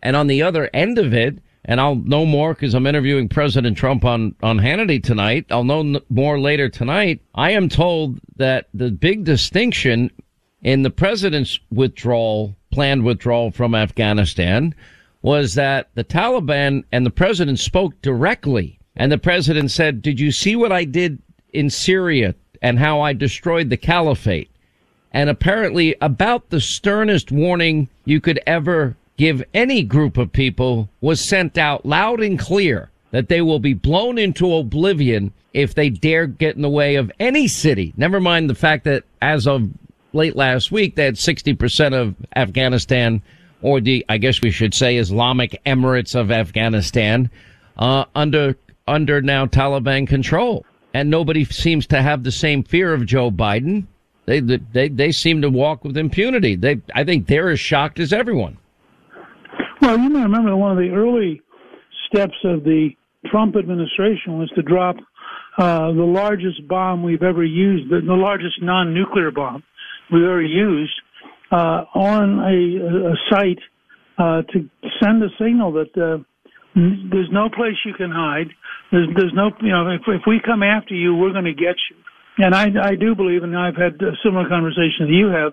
And 0.00 0.14
on 0.14 0.28
the 0.28 0.42
other 0.42 0.70
end 0.72 0.98
of 0.98 1.12
it, 1.12 1.38
and 1.64 1.80
I'll 1.80 1.96
know 1.96 2.24
more 2.24 2.54
because 2.54 2.74
I'm 2.74 2.86
interviewing 2.86 3.28
President 3.28 3.76
Trump 3.76 4.04
on, 4.04 4.36
on 4.44 4.58
Hannity 4.58 5.02
tonight. 5.02 5.46
I'll 5.50 5.64
know 5.64 6.00
more 6.08 6.38
later 6.38 6.68
tonight. 6.68 7.20
I 7.34 7.50
am 7.50 7.68
told 7.68 8.20
that 8.36 8.68
the 8.72 8.92
big 8.92 9.24
distinction 9.24 10.12
in 10.62 10.82
the 10.82 10.90
president's 10.90 11.58
withdrawal, 11.72 12.54
planned 12.70 13.04
withdrawal 13.04 13.50
from 13.50 13.74
Afghanistan 13.74 14.72
was 15.22 15.54
that 15.54 15.88
the 15.94 16.04
Taliban 16.04 16.84
and 16.92 17.04
the 17.04 17.10
president 17.10 17.58
spoke 17.58 18.00
directly 18.00 18.78
and 18.96 19.12
the 19.12 19.18
president 19.18 19.70
said, 19.70 20.02
did 20.02 20.18
you 20.18 20.32
see 20.32 20.56
what 20.56 20.72
I 20.72 20.84
did 20.84 21.20
in 21.52 21.70
Syria 21.70 22.34
and 22.62 22.78
how 22.78 23.00
I 23.00 23.12
destroyed 23.12 23.70
the 23.70 23.76
caliphate? 23.76 24.50
And 25.12 25.30
apparently 25.30 25.94
about 26.00 26.50
the 26.50 26.60
sternest 26.60 27.30
warning 27.30 27.88
you 28.04 28.20
could 28.20 28.40
ever 28.46 28.96
give 29.16 29.42
any 29.54 29.82
group 29.82 30.18
of 30.18 30.32
people 30.32 30.88
was 31.00 31.20
sent 31.20 31.56
out 31.56 31.86
loud 31.86 32.20
and 32.20 32.38
clear 32.38 32.90
that 33.10 33.28
they 33.28 33.40
will 33.40 33.60
be 33.60 33.72
blown 33.72 34.18
into 34.18 34.54
oblivion 34.54 35.32
if 35.54 35.74
they 35.74 35.88
dare 35.88 36.26
get 36.26 36.56
in 36.56 36.62
the 36.62 36.68
way 36.68 36.96
of 36.96 37.10
any 37.18 37.48
city. 37.48 37.94
Never 37.96 38.20
mind 38.20 38.50
the 38.50 38.54
fact 38.54 38.84
that 38.84 39.04
as 39.22 39.46
of 39.46 39.70
late 40.12 40.36
last 40.36 40.70
week, 40.70 40.96
they 40.96 41.04
had 41.04 41.14
60% 41.14 41.94
of 41.94 42.14
Afghanistan 42.34 43.22
or 43.62 43.80
the, 43.80 44.04
I 44.08 44.18
guess 44.18 44.42
we 44.42 44.50
should 44.50 44.74
say 44.74 44.96
Islamic 44.96 45.60
Emirates 45.64 46.14
of 46.14 46.30
Afghanistan, 46.30 47.30
uh, 47.78 48.04
under 48.14 48.56
under 48.86 49.20
now 49.20 49.46
Taliban 49.46 50.06
control. 50.06 50.64
And 50.94 51.10
nobody 51.10 51.44
seems 51.44 51.86
to 51.88 52.00
have 52.00 52.24
the 52.24 52.32
same 52.32 52.62
fear 52.62 52.94
of 52.94 53.04
Joe 53.04 53.30
Biden. 53.30 53.86
They, 54.24 54.40
they, 54.40 54.88
they 54.88 55.12
seem 55.12 55.42
to 55.42 55.50
walk 55.50 55.84
with 55.84 55.96
impunity. 55.96 56.56
They, 56.56 56.80
I 56.94 57.04
think 57.04 57.26
they're 57.26 57.50
as 57.50 57.60
shocked 57.60 58.00
as 58.00 58.12
everyone. 58.12 58.58
Well, 59.80 59.98
you 59.98 60.08
may 60.08 60.22
remember 60.22 60.56
one 60.56 60.72
of 60.72 60.78
the 60.78 60.90
early 60.90 61.42
steps 62.08 62.36
of 62.44 62.64
the 62.64 62.90
Trump 63.26 63.56
administration 63.56 64.38
was 64.38 64.50
to 64.56 64.62
drop 64.62 64.96
uh, 65.58 65.92
the 65.92 66.04
largest 66.04 66.66
bomb 66.66 67.02
we've 67.02 67.22
ever 67.22 67.44
used, 67.44 67.90
the, 67.90 68.00
the 68.00 68.14
largest 68.14 68.62
non-nuclear 68.62 69.30
bomb 69.30 69.62
we've 70.10 70.24
ever 70.24 70.42
used, 70.42 70.94
uh, 71.50 71.84
on 71.94 72.40
a, 72.40 73.10
a 73.10 73.14
site 73.30 73.58
uh, 74.18 74.42
to 74.52 74.68
send 75.02 75.22
a 75.22 75.28
signal 75.38 75.72
that 75.72 75.96
uh, 75.96 76.18
there's 76.76 77.32
no 77.32 77.48
place 77.48 77.74
you 77.84 77.94
can 77.94 78.10
hide. 78.10 78.48
There's, 78.92 79.08
there's 79.16 79.32
no, 79.34 79.50
you 79.62 79.72
know, 79.72 79.88
if, 79.88 80.02
if 80.06 80.22
we 80.26 80.40
come 80.44 80.62
after 80.62 80.94
you, 80.94 81.16
we're 81.16 81.32
going 81.32 81.48
to 81.48 81.54
get 81.54 81.76
you. 81.90 81.96
And 82.38 82.54
I, 82.54 82.92
I 82.92 82.94
do 82.94 83.14
believe, 83.14 83.42
and 83.42 83.56
I've 83.56 83.76
had 83.76 83.94
a 84.02 84.12
similar 84.22 84.46
conversation 84.46 85.08
that 85.08 85.16
you 85.16 85.28
have 85.28 85.52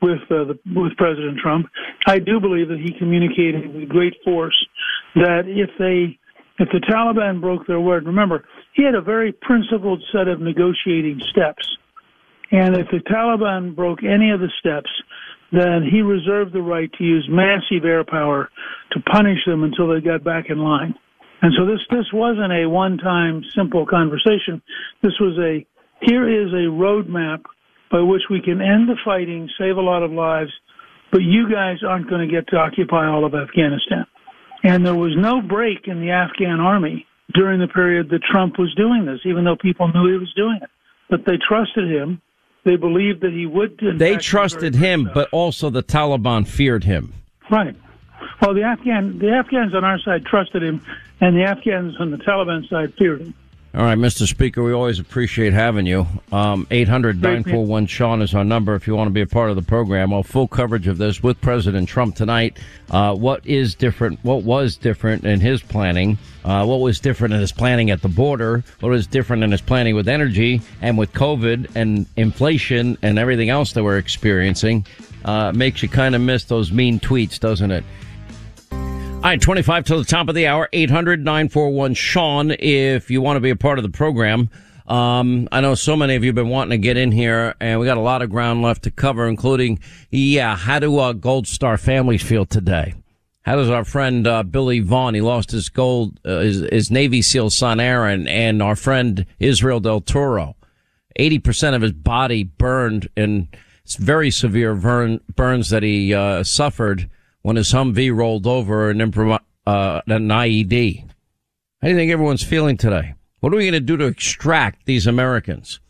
with 0.00 0.24
uh, 0.30 0.48
the, 0.48 0.58
with 0.74 0.96
President 0.96 1.38
Trump. 1.38 1.66
I 2.06 2.18
do 2.18 2.40
believe 2.40 2.68
that 2.68 2.80
he 2.80 2.98
communicated 2.98 3.72
with 3.74 3.88
great 3.88 4.14
force 4.24 4.56
that 5.14 5.42
if 5.46 5.68
they, 5.78 6.18
if 6.58 6.68
the 6.72 6.80
Taliban 6.90 7.40
broke 7.40 7.66
their 7.66 7.80
word, 7.80 8.06
remember 8.06 8.44
he 8.74 8.82
had 8.82 8.94
a 8.94 9.02
very 9.02 9.32
principled 9.32 10.02
set 10.10 10.26
of 10.26 10.40
negotiating 10.40 11.20
steps, 11.30 11.68
and 12.50 12.74
if 12.76 12.86
the 12.90 13.00
Taliban 13.10 13.76
broke 13.76 14.02
any 14.02 14.30
of 14.30 14.40
the 14.40 14.50
steps, 14.58 14.90
then 15.52 15.82
he 15.90 16.00
reserved 16.00 16.52
the 16.52 16.62
right 16.62 16.90
to 16.94 17.04
use 17.04 17.28
massive 17.30 17.84
air 17.84 18.04
power 18.04 18.48
to 18.92 19.00
punish 19.00 19.38
them 19.46 19.62
until 19.64 19.88
they 19.88 20.00
got 20.00 20.24
back 20.24 20.46
in 20.48 20.58
line. 20.58 20.94
And 21.42 21.52
so 21.58 21.66
this 21.66 21.80
this 21.90 22.06
wasn't 22.12 22.52
a 22.52 22.68
one-time 22.68 23.42
simple 23.54 23.84
conversation. 23.84 24.62
This 25.02 25.12
was 25.20 25.36
a 25.38 25.66
here 26.00 26.28
is 26.28 26.52
a 26.52 26.70
roadmap 26.70 27.42
by 27.90 28.00
which 28.00 28.22
we 28.30 28.40
can 28.40 28.60
end 28.60 28.88
the 28.88 28.96
fighting, 29.04 29.48
save 29.58 29.76
a 29.76 29.80
lot 29.80 30.02
of 30.02 30.10
lives, 30.10 30.50
but 31.12 31.20
you 31.22 31.50
guys 31.52 31.76
aren't 31.86 32.08
going 32.08 32.26
to 32.26 32.32
get 32.32 32.48
to 32.48 32.56
occupy 32.56 33.06
all 33.06 33.24
of 33.24 33.34
Afghanistan. 33.34 34.06
And 34.64 34.86
there 34.86 34.94
was 34.94 35.12
no 35.16 35.42
break 35.42 35.86
in 35.86 36.00
the 36.00 36.10
Afghan 36.10 36.60
army 36.60 37.06
during 37.34 37.60
the 37.60 37.68
period 37.68 38.08
that 38.10 38.22
Trump 38.30 38.58
was 38.58 38.74
doing 38.74 39.04
this, 39.04 39.20
even 39.24 39.44
though 39.44 39.56
people 39.56 39.88
knew 39.88 40.10
he 40.10 40.18
was 40.18 40.32
doing 40.34 40.58
it. 40.62 40.70
But 41.10 41.20
they 41.26 41.36
trusted 41.36 41.90
him. 41.90 42.22
They 42.64 42.76
believed 42.76 43.22
that 43.22 43.32
he 43.32 43.46
would. 43.46 43.78
They 43.98 44.16
trusted 44.16 44.76
him, 44.76 45.10
but 45.12 45.28
also 45.32 45.68
the 45.68 45.82
Taliban 45.82 46.46
feared 46.46 46.84
him. 46.84 47.12
Right. 47.50 47.74
Well, 48.40 48.54
the 48.54 48.62
Afghan 48.62 49.18
the 49.18 49.30
Afghans 49.30 49.74
on 49.74 49.84
our 49.84 49.98
side 49.98 50.24
trusted 50.24 50.62
him, 50.62 50.84
and 51.20 51.36
the 51.36 51.42
Afghans 51.44 51.96
on 52.00 52.10
the 52.10 52.18
Taliban 52.18 52.68
side 52.68 52.94
feared 52.94 53.20
him. 53.20 53.34
All 53.74 53.84
right, 53.84 53.96
Mr. 53.96 54.28
Speaker, 54.28 54.62
we 54.62 54.74
always 54.74 54.98
appreciate 54.98 55.54
having 55.54 55.86
you. 55.86 56.06
Um, 56.30 56.66
800 56.70 57.22
941 57.22 57.86
Sean 57.86 58.20
is 58.20 58.34
our 58.34 58.44
number 58.44 58.74
if 58.74 58.86
you 58.86 58.94
want 58.94 59.06
to 59.08 59.12
be 59.12 59.22
a 59.22 59.26
part 59.26 59.48
of 59.48 59.56
the 59.56 59.62
program. 59.62 60.10
Well, 60.10 60.22
full 60.22 60.46
coverage 60.46 60.86
of 60.88 60.98
this 60.98 61.22
with 61.22 61.40
President 61.40 61.88
Trump 61.88 62.14
tonight. 62.14 62.58
Uh, 62.90 63.14
what 63.14 63.46
is 63.46 63.74
different? 63.74 64.18
What 64.24 64.42
was 64.42 64.76
different 64.76 65.24
in 65.24 65.40
his 65.40 65.62
planning? 65.62 66.18
Uh, 66.44 66.66
what 66.66 66.80
was 66.80 67.00
different 67.00 67.32
in 67.32 67.40
his 67.40 67.50
planning 67.50 67.90
at 67.90 68.02
the 68.02 68.10
border? 68.10 68.62
What 68.80 68.90
was 68.90 69.06
different 69.06 69.42
in 69.42 69.52
his 69.52 69.62
planning 69.62 69.94
with 69.94 70.06
energy 70.06 70.60
and 70.82 70.98
with 70.98 71.14
COVID 71.14 71.74
and 71.74 72.04
inflation 72.16 72.98
and 73.00 73.18
everything 73.18 73.48
else 73.48 73.72
that 73.72 73.82
we're 73.82 73.96
experiencing? 73.96 74.84
Uh, 75.24 75.50
makes 75.52 75.82
you 75.82 75.88
kind 75.88 76.14
of 76.14 76.20
miss 76.20 76.44
those 76.44 76.70
mean 76.70 77.00
tweets, 77.00 77.40
doesn't 77.40 77.70
it? 77.70 77.84
All 79.22 79.28
right, 79.28 79.40
25 79.40 79.84
to 79.84 79.98
the 79.98 80.04
top 80.04 80.28
of 80.28 80.34
the 80.34 80.48
hour, 80.48 80.68
800 80.72 81.24
941 81.24 81.94
Sean, 81.94 82.50
if 82.50 83.08
you 83.08 83.20
want 83.20 83.36
to 83.36 83.40
be 83.40 83.50
a 83.50 83.56
part 83.56 83.78
of 83.78 83.84
the 83.84 83.88
program. 83.88 84.50
Um, 84.88 85.48
I 85.52 85.60
know 85.60 85.76
so 85.76 85.94
many 85.94 86.16
of 86.16 86.24
you 86.24 86.30
have 86.30 86.34
been 86.34 86.48
wanting 86.48 86.70
to 86.70 86.78
get 86.78 86.96
in 86.96 87.12
here, 87.12 87.54
and 87.60 87.78
we 87.78 87.86
got 87.86 87.98
a 87.98 88.00
lot 88.00 88.22
of 88.22 88.30
ground 88.30 88.62
left 88.62 88.82
to 88.82 88.90
cover, 88.90 89.28
including, 89.28 89.78
yeah, 90.10 90.56
how 90.56 90.80
do 90.80 90.98
uh, 90.98 91.12
Gold 91.12 91.46
Star 91.46 91.78
families 91.78 92.20
feel 92.20 92.44
today? 92.44 92.94
How 93.42 93.54
does 93.54 93.70
our 93.70 93.84
friend 93.84 94.26
uh, 94.26 94.42
Billy 94.42 94.80
Vaughn? 94.80 95.14
He 95.14 95.20
lost 95.20 95.52
his 95.52 95.68
gold, 95.68 96.18
uh, 96.24 96.40
his, 96.40 96.66
his 96.72 96.90
Navy 96.90 97.22
SEAL 97.22 97.50
son 97.50 97.78
Aaron, 97.78 98.26
and 98.26 98.60
our 98.60 98.74
friend 98.74 99.24
Israel 99.38 99.78
Del 99.78 100.00
Toro. 100.00 100.56
Eighty 101.14 101.38
percent 101.38 101.76
of 101.76 101.82
his 101.82 101.92
body 101.92 102.42
burned 102.42 103.08
in 103.16 103.46
very 103.98 104.32
severe 104.32 104.74
burn, 104.74 105.20
burns 105.36 105.70
that 105.70 105.84
he 105.84 106.12
uh, 106.12 106.42
suffered 106.42 107.08
when 107.42 107.56
his 107.56 107.72
Humvee 107.72 108.14
rolled 108.14 108.46
over 108.46 108.90
an, 108.90 108.98
improv- 108.98 109.40
uh, 109.66 110.00
an 110.06 110.28
IED. 110.28 111.04
How 111.80 111.88
do 111.88 111.90
you 111.90 111.96
think 111.96 112.12
everyone's 112.12 112.44
feeling 112.44 112.76
today? 112.76 113.14
What 113.40 113.52
are 113.52 113.56
we 113.56 113.64
going 113.64 113.72
to 113.72 113.80
do 113.80 113.96
to 113.96 114.06
extract 114.06 114.86
these 114.86 115.06
Americans? 115.06 115.80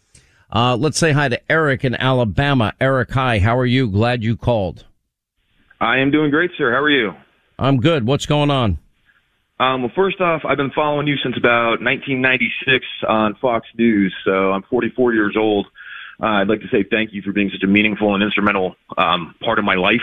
Uh, 0.51 0.77
let's 0.77 0.99
say 0.99 1.13
hi 1.13 1.29
to 1.29 1.41
Eric 1.51 1.85
in 1.85 1.95
Alabama. 1.95 2.75
Eric, 2.81 3.11
hi. 3.11 3.39
How 3.39 3.59
are 3.59 3.67
you? 3.67 3.89
Glad 3.89 4.25
you 4.25 4.37
called. 4.37 4.87
I 5.81 5.99
am 5.99 6.11
doing 6.11 6.31
great, 6.31 6.51
sir. 6.57 6.73
How 6.73 6.81
are 6.81 6.91
you? 6.91 7.13
I'm 7.59 7.79
good. 7.79 8.07
What's 8.07 8.27
going 8.27 8.51
on? 8.51 8.79
Um, 9.61 9.83
well, 9.83 9.93
first 9.95 10.21
off, 10.21 10.43
I've 10.45 10.57
been 10.57 10.71
following 10.73 11.07
you 11.07 11.17
since 11.23 11.37
about 11.37 11.81
1996 11.81 12.85
on 13.09 13.35
Fox 13.37 13.67
News, 13.77 14.15
so 14.25 14.53
I'm 14.53 14.63
44 14.63 15.15
years 15.15 15.37
old. 15.39 15.67
Uh, 16.21 16.27
I'd 16.27 16.49
like 16.49 16.61
to 16.61 16.69
say 16.69 16.85
thank 16.89 17.13
you 17.13 17.23
for 17.23 17.33
being 17.33 17.51
such 17.51 17.63
a 17.63 17.67
meaningful 17.67 18.15
and 18.15 18.23
instrumental 18.23 18.77
um, 18.97 19.35
part 19.41 19.59
of 19.59 19.65
my 19.65 19.75
life. 19.75 20.03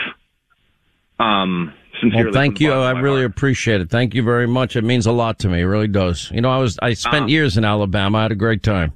Um, 1.20 1.74
sincerely. 2.00 2.24
Well, 2.24 2.32
thank 2.32 2.60
you. 2.60 2.72
I 2.72 2.92
really 2.92 3.20
heart. 3.20 3.32
appreciate 3.32 3.80
it. 3.80 3.90
Thank 3.90 4.14
you 4.14 4.22
very 4.22 4.46
much. 4.46 4.76
It 4.76 4.84
means 4.84 5.06
a 5.06 5.12
lot 5.12 5.38
to 5.40 5.48
me. 5.48 5.60
It 5.60 5.64
really 5.64 5.88
does. 5.88 6.30
You 6.30 6.40
know, 6.40 6.50
I 6.50 6.58
was 6.58 6.78
I 6.80 6.94
spent 6.94 7.24
uh, 7.24 7.28
years 7.28 7.56
in 7.56 7.64
Alabama. 7.64 8.18
I 8.18 8.22
had 8.22 8.32
a 8.32 8.36
great 8.36 8.62
time. 8.62 8.92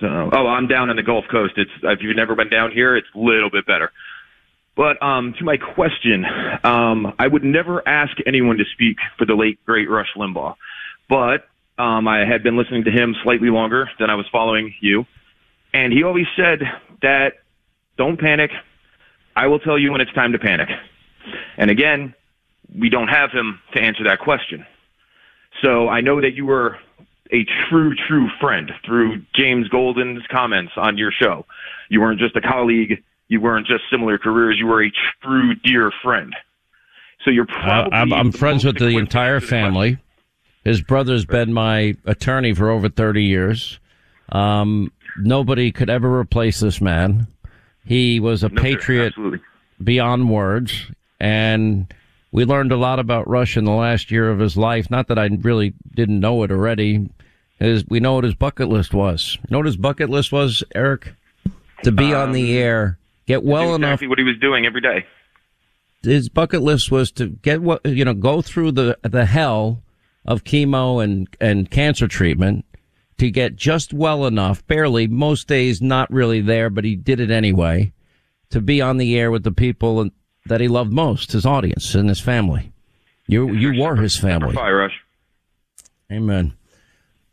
So, 0.00 0.06
oh, 0.06 0.46
I'm 0.46 0.68
down 0.68 0.90
in 0.90 0.96
the 0.96 1.02
Gulf 1.02 1.24
Coast. 1.30 1.54
It's 1.56 1.70
if 1.82 2.00
you've 2.02 2.16
never 2.16 2.34
been 2.34 2.50
down 2.50 2.70
here, 2.70 2.96
it's 2.96 3.08
a 3.14 3.18
little 3.18 3.50
bit 3.50 3.66
better. 3.66 3.90
But 4.76 5.02
um, 5.02 5.34
to 5.38 5.44
my 5.44 5.56
question, 5.56 6.26
um, 6.62 7.14
I 7.18 7.26
would 7.26 7.42
never 7.42 7.86
ask 7.88 8.12
anyone 8.26 8.58
to 8.58 8.64
speak 8.74 8.98
for 9.16 9.24
the 9.24 9.34
late 9.34 9.58
great 9.64 9.88
Rush 9.88 10.08
Limbaugh, 10.16 10.54
but 11.08 11.48
um, 11.78 12.06
I 12.06 12.26
had 12.26 12.42
been 12.42 12.58
listening 12.58 12.84
to 12.84 12.90
him 12.90 13.16
slightly 13.22 13.48
longer 13.48 13.88
than 13.98 14.10
I 14.10 14.16
was 14.16 14.26
following 14.30 14.74
you, 14.80 15.06
and 15.72 15.94
he 15.94 16.02
always 16.02 16.26
said 16.36 16.60
that 17.00 17.34
don't 17.96 18.20
panic. 18.20 18.50
I 19.34 19.46
will 19.46 19.60
tell 19.60 19.78
you 19.78 19.92
when 19.92 20.02
it's 20.02 20.12
time 20.12 20.32
to 20.32 20.38
panic. 20.38 20.68
And 21.56 21.70
again, 21.70 22.14
we 22.74 22.88
don't 22.88 23.08
have 23.08 23.30
him 23.30 23.60
to 23.74 23.80
answer 23.80 24.04
that 24.04 24.20
question. 24.20 24.66
So 25.62 25.88
I 25.88 26.00
know 26.00 26.20
that 26.20 26.34
you 26.34 26.46
were 26.46 26.78
a 27.32 27.44
true, 27.68 27.94
true 28.08 28.28
friend 28.40 28.70
through 28.84 29.22
James 29.34 29.68
Golden's 29.68 30.24
comments 30.30 30.72
on 30.76 30.98
your 30.98 31.10
show. 31.10 31.46
You 31.88 32.00
weren't 32.00 32.20
just 32.20 32.36
a 32.36 32.40
colleague. 32.40 33.02
You 33.28 33.40
weren't 33.40 33.66
just 33.66 33.84
similar 33.90 34.18
careers. 34.18 34.56
You 34.58 34.66
were 34.66 34.84
a 34.84 34.92
true 35.22 35.54
dear 35.56 35.90
friend. 36.02 36.34
So 37.24 37.30
you're 37.30 37.46
probably. 37.46 37.92
Uh, 37.92 37.96
I'm, 37.96 38.12
I'm 38.12 38.32
friends 38.32 38.64
with 38.64 38.78
the 38.78 38.96
entire 38.98 39.40
family. 39.40 39.98
His 40.62 40.82
brother's 40.82 41.24
been 41.24 41.52
my 41.52 41.96
attorney 42.04 42.52
for 42.54 42.70
over 42.70 42.88
30 42.88 43.24
years. 43.24 43.80
Um, 44.30 44.92
nobody 45.18 45.72
could 45.72 45.88
ever 45.88 46.18
replace 46.18 46.60
this 46.60 46.80
man. 46.80 47.26
He 47.84 48.20
was 48.20 48.42
a 48.42 48.48
no, 48.48 48.60
patriot 48.60 49.14
beyond 49.82 50.30
words 50.30 50.90
and 51.20 51.92
we 52.32 52.44
learned 52.44 52.72
a 52.72 52.76
lot 52.76 52.98
about 52.98 53.28
Rush 53.28 53.56
in 53.56 53.64
the 53.64 53.72
last 53.72 54.10
year 54.10 54.30
of 54.30 54.38
his 54.38 54.56
life. 54.56 54.90
Not 54.90 55.08
that 55.08 55.18
I 55.18 55.26
really 55.26 55.74
didn't 55.94 56.20
know 56.20 56.42
it 56.42 56.50
already. 56.50 57.08
Is 57.58 57.84
we 57.88 58.00
know 58.00 58.14
what 58.14 58.24
his 58.24 58.34
bucket 58.34 58.68
list 58.68 58.92
was. 58.92 59.38
You 59.42 59.48
know 59.50 59.58
what 59.58 59.66
his 59.66 59.78
bucket 59.78 60.10
list 60.10 60.32
was, 60.32 60.62
Eric? 60.74 61.14
To 61.84 61.92
be 61.92 62.12
um, 62.12 62.28
on 62.28 62.32
the 62.32 62.58
um, 62.58 62.62
air, 62.62 62.98
get 63.26 63.42
well 63.42 63.74
exactly 63.74 63.86
enough. 63.86 64.10
what 64.10 64.18
he 64.18 64.24
was 64.24 64.38
doing 64.38 64.66
every 64.66 64.80
day. 64.80 65.06
His 66.02 66.28
bucket 66.28 66.62
list 66.62 66.90
was 66.90 67.10
to 67.12 67.28
get 67.28 67.62
what 67.62 67.84
you 67.86 68.04
know, 68.04 68.14
go 68.14 68.42
through 68.42 68.72
the 68.72 68.98
the 69.02 69.24
hell 69.24 69.82
of 70.26 70.44
chemo 70.44 71.02
and 71.02 71.28
and 71.40 71.70
cancer 71.70 72.08
treatment 72.08 72.66
to 73.18 73.30
get 73.30 73.56
just 73.56 73.94
well 73.94 74.26
enough, 74.26 74.66
barely, 74.66 75.06
most 75.06 75.48
days 75.48 75.80
not 75.80 76.10
really 76.10 76.40
there, 76.40 76.68
but 76.68 76.84
he 76.84 76.96
did 76.96 77.20
it 77.20 77.30
anyway, 77.30 77.92
to 78.50 78.60
be 78.60 78.80
on 78.80 78.98
the 78.98 79.18
air 79.18 79.30
with 79.30 79.42
the 79.42 79.52
people 79.52 80.10
that 80.48 80.60
he 80.60 80.68
loved 80.68 80.92
most, 80.92 81.32
his 81.32 81.46
audience 81.46 81.94
and 81.94 82.08
his 82.08 82.20
family. 82.20 82.72
You 83.26 83.52
you 83.52 83.80
were 83.80 83.96
his 83.96 84.18
family. 84.18 84.54
Fire 84.54 84.76
Rush. 84.76 85.02
Amen. 86.10 86.54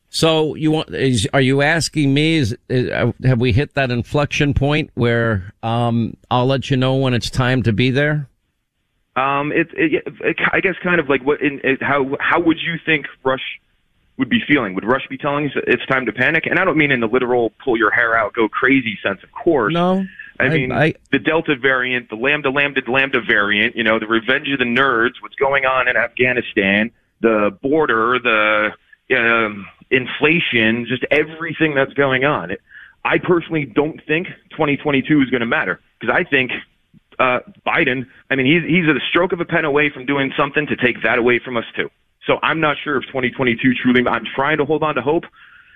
So 0.09 0.53
you 0.53 0.71
want? 0.71 0.93
Is, 0.93 1.27
are 1.33 1.41
you 1.41 1.61
asking 1.63 2.13
me? 2.13 2.37
Is, 2.37 2.55
is, 2.69 2.89
have 3.23 3.39
we 3.39 3.51
hit 3.51 3.73
that 3.73 3.89
inflection 3.89 4.53
point 4.53 4.91
where 4.93 5.53
um, 5.63 6.15
I'll 6.29 6.45
let 6.45 6.69
you 6.69 6.77
know 6.77 6.95
when 6.95 7.15
it's 7.15 7.31
time 7.31 7.63
to 7.63 7.73
be 7.73 7.89
there? 7.89 8.27
Um, 9.15 9.51
it, 9.51 9.67
it, 9.73 10.03
it 10.21 10.37
I 10.51 10.59
guess 10.59 10.75
kind 10.83 10.99
of 10.99 11.09
like 11.09 11.23
what? 11.23 11.41
In, 11.41 11.59
it, 11.63 11.81
how 11.81 12.15
how 12.19 12.39
would 12.39 12.57
you 12.59 12.75
think 12.85 13.07
Rush 13.23 13.41
would 14.17 14.29
be 14.29 14.39
feeling? 14.47 14.75
Would 14.75 14.85
Rush 14.85 15.07
be 15.09 15.17
telling 15.17 15.47
us 15.47 15.51
it's 15.67 15.85
time 15.87 16.05
to 16.05 16.11
panic? 16.11 16.45
And 16.45 16.59
I 16.59 16.65
don't 16.65 16.77
mean 16.77 16.91
in 16.91 16.99
the 16.99 17.07
literal 17.07 17.51
pull 17.63 17.75
your 17.77 17.91
hair 17.91 18.15
out, 18.15 18.33
go 18.33 18.47
crazy 18.47 18.97
sense, 19.03 19.23
of 19.23 19.31
course. 19.31 19.73
No. 19.73 20.05
I, 20.39 20.45
I 20.45 20.49
mean, 20.49 20.71
I, 20.71 20.95
the 21.11 21.19
Delta 21.19 21.55
variant, 21.55 22.09
the 22.09 22.15
Lambda 22.15 22.49
Lambda 22.49 22.81
Lambda 22.87 23.21
variant, 23.21 23.75
you 23.75 23.83
know, 23.83 23.99
the 23.99 24.07
Revenge 24.07 24.49
of 24.49 24.59
the 24.59 24.65
Nerds, 24.65 25.21
what's 25.21 25.35
going 25.35 25.65
on 25.65 25.87
in 25.87 25.95
Afghanistan, 25.95 26.91
the 27.21 27.57
border, 27.61 28.19
the 28.19 28.71
um, 29.15 29.67
inflation, 29.91 30.85
just 30.87 31.05
everything 31.11 31.75
that's 31.75 31.93
going 31.93 32.25
on. 32.25 32.51
I 33.05 33.17
personally 33.19 33.65
don't 33.65 34.01
think 34.07 34.27
2022 34.51 35.21
is 35.21 35.29
going 35.29 35.41
to 35.41 35.45
matter 35.45 35.79
because 35.99 36.15
I 36.15 36.23
think 36.23 36.51
uh, 37.19 37.39
Biden, 37.65 38.07
I 38.29 38.35
mean, 38.35 38.45
he's, 38.45 38.63
he's 38.63 38.89
at 38.89 38.95
a 38.95 39.05
stroke 39.09 39.33
of 39.33 39.39
a 39.39 39.45
pen 39.45 39.65
away 39.65 39.89
from 39.89 40.05
doing 40.05 40.31
something 40.37 40.65
to 40.67 40.75
take 40.75 41.03
that 41.03 41.17
away 41.17 41.39
from 41.39 41.57
us 41.57 41.65
too. 41.75 41.89
So 42.25 42.39
I'm 42.41 42.59
not 42.59 42.77
sure 42.83 42.97
if 42.97 43.03
2022 43.07 43.73
truly, 43.81 44.07
I'm 44.07 44.25
trying 44.35 44.57
to 44.57 44.65
hold 44.65 44.83
on 44.83 44.95
to 44.95 45.01
hope. 45.01 45.25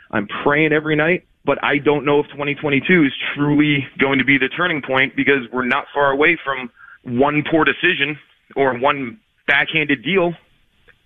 I'm 0.10 0.28
praying 0.28 0.72
every 0.72 0.96
night, 0.96 1.28
but 1.48 1.64
I 1.64 1.78
don't 1.78 2.06
know 2.06 2.20
if 2.20 2.28
2022 2.28 3.06
is 3.06 3.14
truly 3.34 3.88
going 3.98 4.20
to 4.20 4.26
be 4.26 4.38
the 4.38 4.50
turning 4.50 4.82
point 4.82 5.16
because 5.16 5.48
we're 5.52 5.66
not 5.66 5.86
far 5.94 6.12
away 6.12 6.38
from 6.44 6.70
one 7.06 7.42
poor 7.50 7.64
decision 7.64 8.20
or 8.56 8.78
one 8.78 9.20
backhanded 9.48 10.04
deal, 10.04 10.34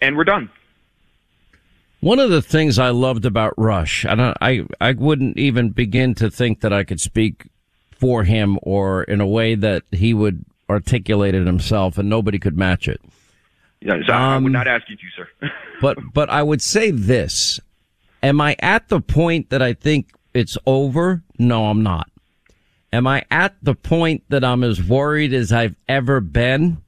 and 0.01 0.17
we're 0.17 0.23
done. 0.23 0.49
One 1.99 2.17
of 2.17 2.31
the 2.31 2.41
things 2.41 2.79
I 2.79 2.89
loved 2.89 3.25
about 3.25 3.53
Rush, 3.55 4.03
I 4.03 4.15
don't, 4.15 4.35
I, 4.41 4.65
I 4.81 4.93
wouldn't 4.93 5.37
even 5.37 5.69
begin 5.69 6.15
to 6.15 6.31
think 6.31 6.61
that 6.61 6.73
I 6.73 6.83
could 6.83 6.99
speak 6.99 7.47
for 7.91 8.23
him 8.23 8.57
or 8.63 9.03
in 9.03 9.21
a 9.21 9.27
way 9.27 9.53
that 9.53 9.83
he 9.91 10.11
would 10.15 10.43
articulate 10.67 11.35
it 11.35 11.45
himself, 11.45 11.99
and 11.99 12.09
nobody 12.09 12.39
could 12.39 12.57
match 12.57 12.87
it. 12.87 12.99
Yeah, 13.81 13.93
so 14.07 14.13
um, 14.13 14.19
I 14.19 14.37
would 14.37 14.45
um, 14.47 14.51
not 14.53 14.67
ask 14.67 14.89
you 14.89 14.95
to, 14.95 15.03
sir. 15.15 15.51
but 15.81 15.97
but 16.13 16.31
I 16.31 16.41
would 16.41 16.63
say 16.63 16.89
this: 16.89 17.59
Am 18.23 18.41
I 18.41 18.55
at 18.59 18.89
the 18.89 19.01
point 19.01 19.51
that 19.51 19.61
I 19.61 19.73
think 19.73 20.11
it's 20.33 20.57
over? 20.65 21.23
No, 21.37 21.67
I'm 21.67 21.83
not. 21.83 22.09
Am 22.93 23.07
I 23.07 23.23
at 23.31 23.55
the 23.61 23.75
point 23.75 24.23
that 24.29 24.43
I'm 24.43 24.63
as 24.63 24.83
worried 24.83 25.33
as 25.33 25.51
I've 25.51 25.75
ever 25.87 26.19
been? 26.19 26.81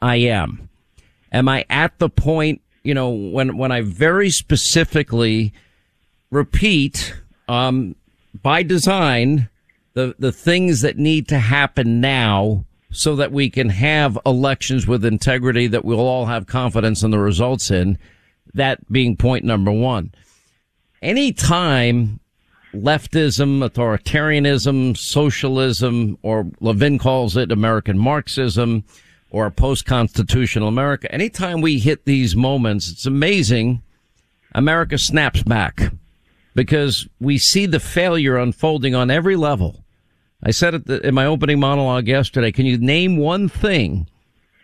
I 0.00 0.16
am. 0.16 0.68
Am 1.32 1.48
I 1.48 1.66
at 1.68 1.98
the 1.98 2.08
point, 2.08 2.62
you 2.82 2.94
know, 2.94 3.10
when 3.10 3.56
when 3.56 3.72
I 3.72 3.82
very 3.82 4.30
specifically 4.30 5.52
repeat 6.30 7.14
um, 7.48 7.96
by 8.42 8.62
design 8.62 9.48
the 9.94 10.14
the 10.18 10.32
things 10.32 10.80
that 10.80 10.98
need 10.98 11.28
to 11.28 11.38
happen 11.38 12.00
now 12.00 12.64
so 12.90 13.16
that 13.16 13.32
we 13.32 13.50
can 13.50 13.68
have 13.70 14.18
elections 14.24 14.86
with 14.86 15.04
integrity 15.04 15.66
that 15.66 15.84
we'll 15.84 15.98
all 16.00 16.26
have 16.26 16.46
confidence 16.46 17.02
in 17.02 17.10
the 17.10 17.18
results 17.18 17.70
in. 17.70 17.98
That 18.54 18.90
being 18.90 19.16
point 19.16 19.44
number 19.44 19.72
one. 19.72 20.12
Anytime 21.02 22.20
leftism, 22.74 23.68
authoritarianism, 23.68 24.96
socialism, 24.96 26.18
or 26.22 26.50
Levin 26.60 26.98
calls 26.98 27.36
it 27.36 27.52
American 27.52 27.98
Marxism 27.98 28.84
or 29.30 29.50
post-constitutional 29.50 30.68
America, 30.68 31.12
anytime 31.12 31.60
we 31.60 31.78
hit 31.78 32.04
these 32.04 32.36
moments, 32.36 32.90
it's 32.90 33.06
amazing. 33.06 33.82
America 34.54 34.96
snaps 34.96 35.42
back 35.42 35.92
because 36.54 37.08
we 37.18 37.36
see 37.36 37.66
the 37.66 37.80
failure 37.80 38.36
unfolding 38.36 38.94
on 38.94 39.10
every 39.10 39.34
level. 39.34 39.84
I 40.40 40.52
said 40.52 40.74
it 40.74 40.88
in 40.88 41.14
my 41.14 41.26
opening 41.26 41.58
monologue 41.58 42.06
yesterday. 42.06 42.52
Can 42.52 42.66
you 42.66 42.78
name 42.78 43.16
one 43.16 43.48
thing 43.48 44.06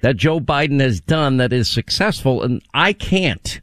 that 0.03 0.17
Joe 0.17 0.39
Biden 0.39 0.81
has 0.81 1.01
done 1.01 1.39
that 1.39 1.53
is 1.53 1.69
successful? 1.69 2.43
And 2.43 2.63
I 2.73 2.93
can't. 2.93 3.61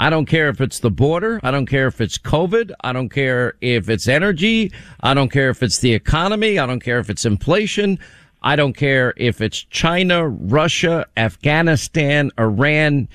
I 0.00 0.08
don't 0.08 0.24
care 0.24 0.48
if 0.48 0.62
it's 0.62 0.78
the 0.78 0.90
border. 0.90 1.40
I 1.42 1.50
don't 1.50 1.66
care 1.66 1.86
if 1.86 2.00
it's 2.00 2.16
COVID. 2.16 2.72
I 2.80 2.94
don't 2.94 3.10
care 3.10 3.56
if 3.60 3.90
it's 3.90 4.08
energy. 4.08 4.72
I 5.00 5.12
don't 5.12 5.30
care 5.30 5.50
if 5.50 5.62
it's 5.62 5.80
the 5.80 5.92
economy. 5.92 6.58
I 6.58 6.64
don't 6.64 6.80
care 6.80 6.98
if 7.00 7.10
it's 7.10 7.26
inflation. 7.26 7.98
I 8.42 8.56
don't 8.56 8.72
care 8.72 9.12
if 9.18 9.42
it's 9.42 9.62
China, 9.64 10.26
Russia, 10.26 11.06
Afghanistan, 11.18 12.30
Iran. 12.38 13.10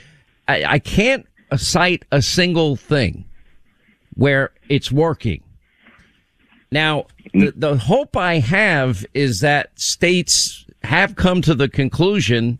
I, 0.47 0.63
I 0.65 0.79
can't 0.79 1.25
cite 1.57 2.05
a 2.11 2.21
single 2.21 2.75
thing 2.75 3.25
where 4.13 4.51
it's 4.69 4.91
working. 4.91 5.41
Now, 6.71 7.07
the, 7.33 7.51
the 7.55 7.77
hope 7.77 8.15
I 8.15 8.37
have 8.37 9.03
is 9.15 9.39
that 9.39 9.71
states 9.79 10.67
have 10.83 11.15
come 11.15 11.41
to 11.41 11.55
the 11.55 11.67
conclusion 11.67 12.59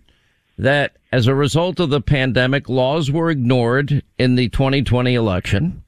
that 0.58 0.98
as 1.12 1.28
a 1.28 1.36
result 1.36 1.80
of 1.80 1.90
the 1.90 2.02
pandemic, 2.02 2.70
laws 2.70 3.12
were 3.12 3.30
ignored 3.30 4.04
in 4.18 4.36
the 4.36 4.50
2020 4.50 5.14
election. 5.14 5.84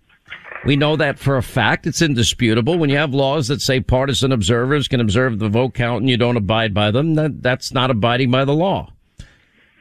We 0.65 0.75
know 0.75 0.95
that 0.95 1.19
for 1.19 1.37
a 1.37 1.43
fact. 1.43 1.87
It's 1.87 2.01
indisputable. 2.01 2.77
When 2.77 2.89
you 2.89 2.97
have 2.97 3.13
laws 3.13 3.47
that 3.47 3.61
say 3.61 3.79
partisan 3.79 4.31
observers 4.31 4.87
can 4.87 4.99
observe 4.99 5.39
the 5.39 5.49
vote 5.49 5.73
count 5.73 6.01
and 6.01 6.09
you 6.09 6.17
don't 6.17 6.37
abide 6.37 6.73
by 6.73 6.91
them, 6.91 7.15
that, 7.15 7.41
that's 7.41 7.71
not 7.71 7.91
abiding 7.91 8.31
by 8.31 8.43
the 8.43 8.53
law. 8.53 8.91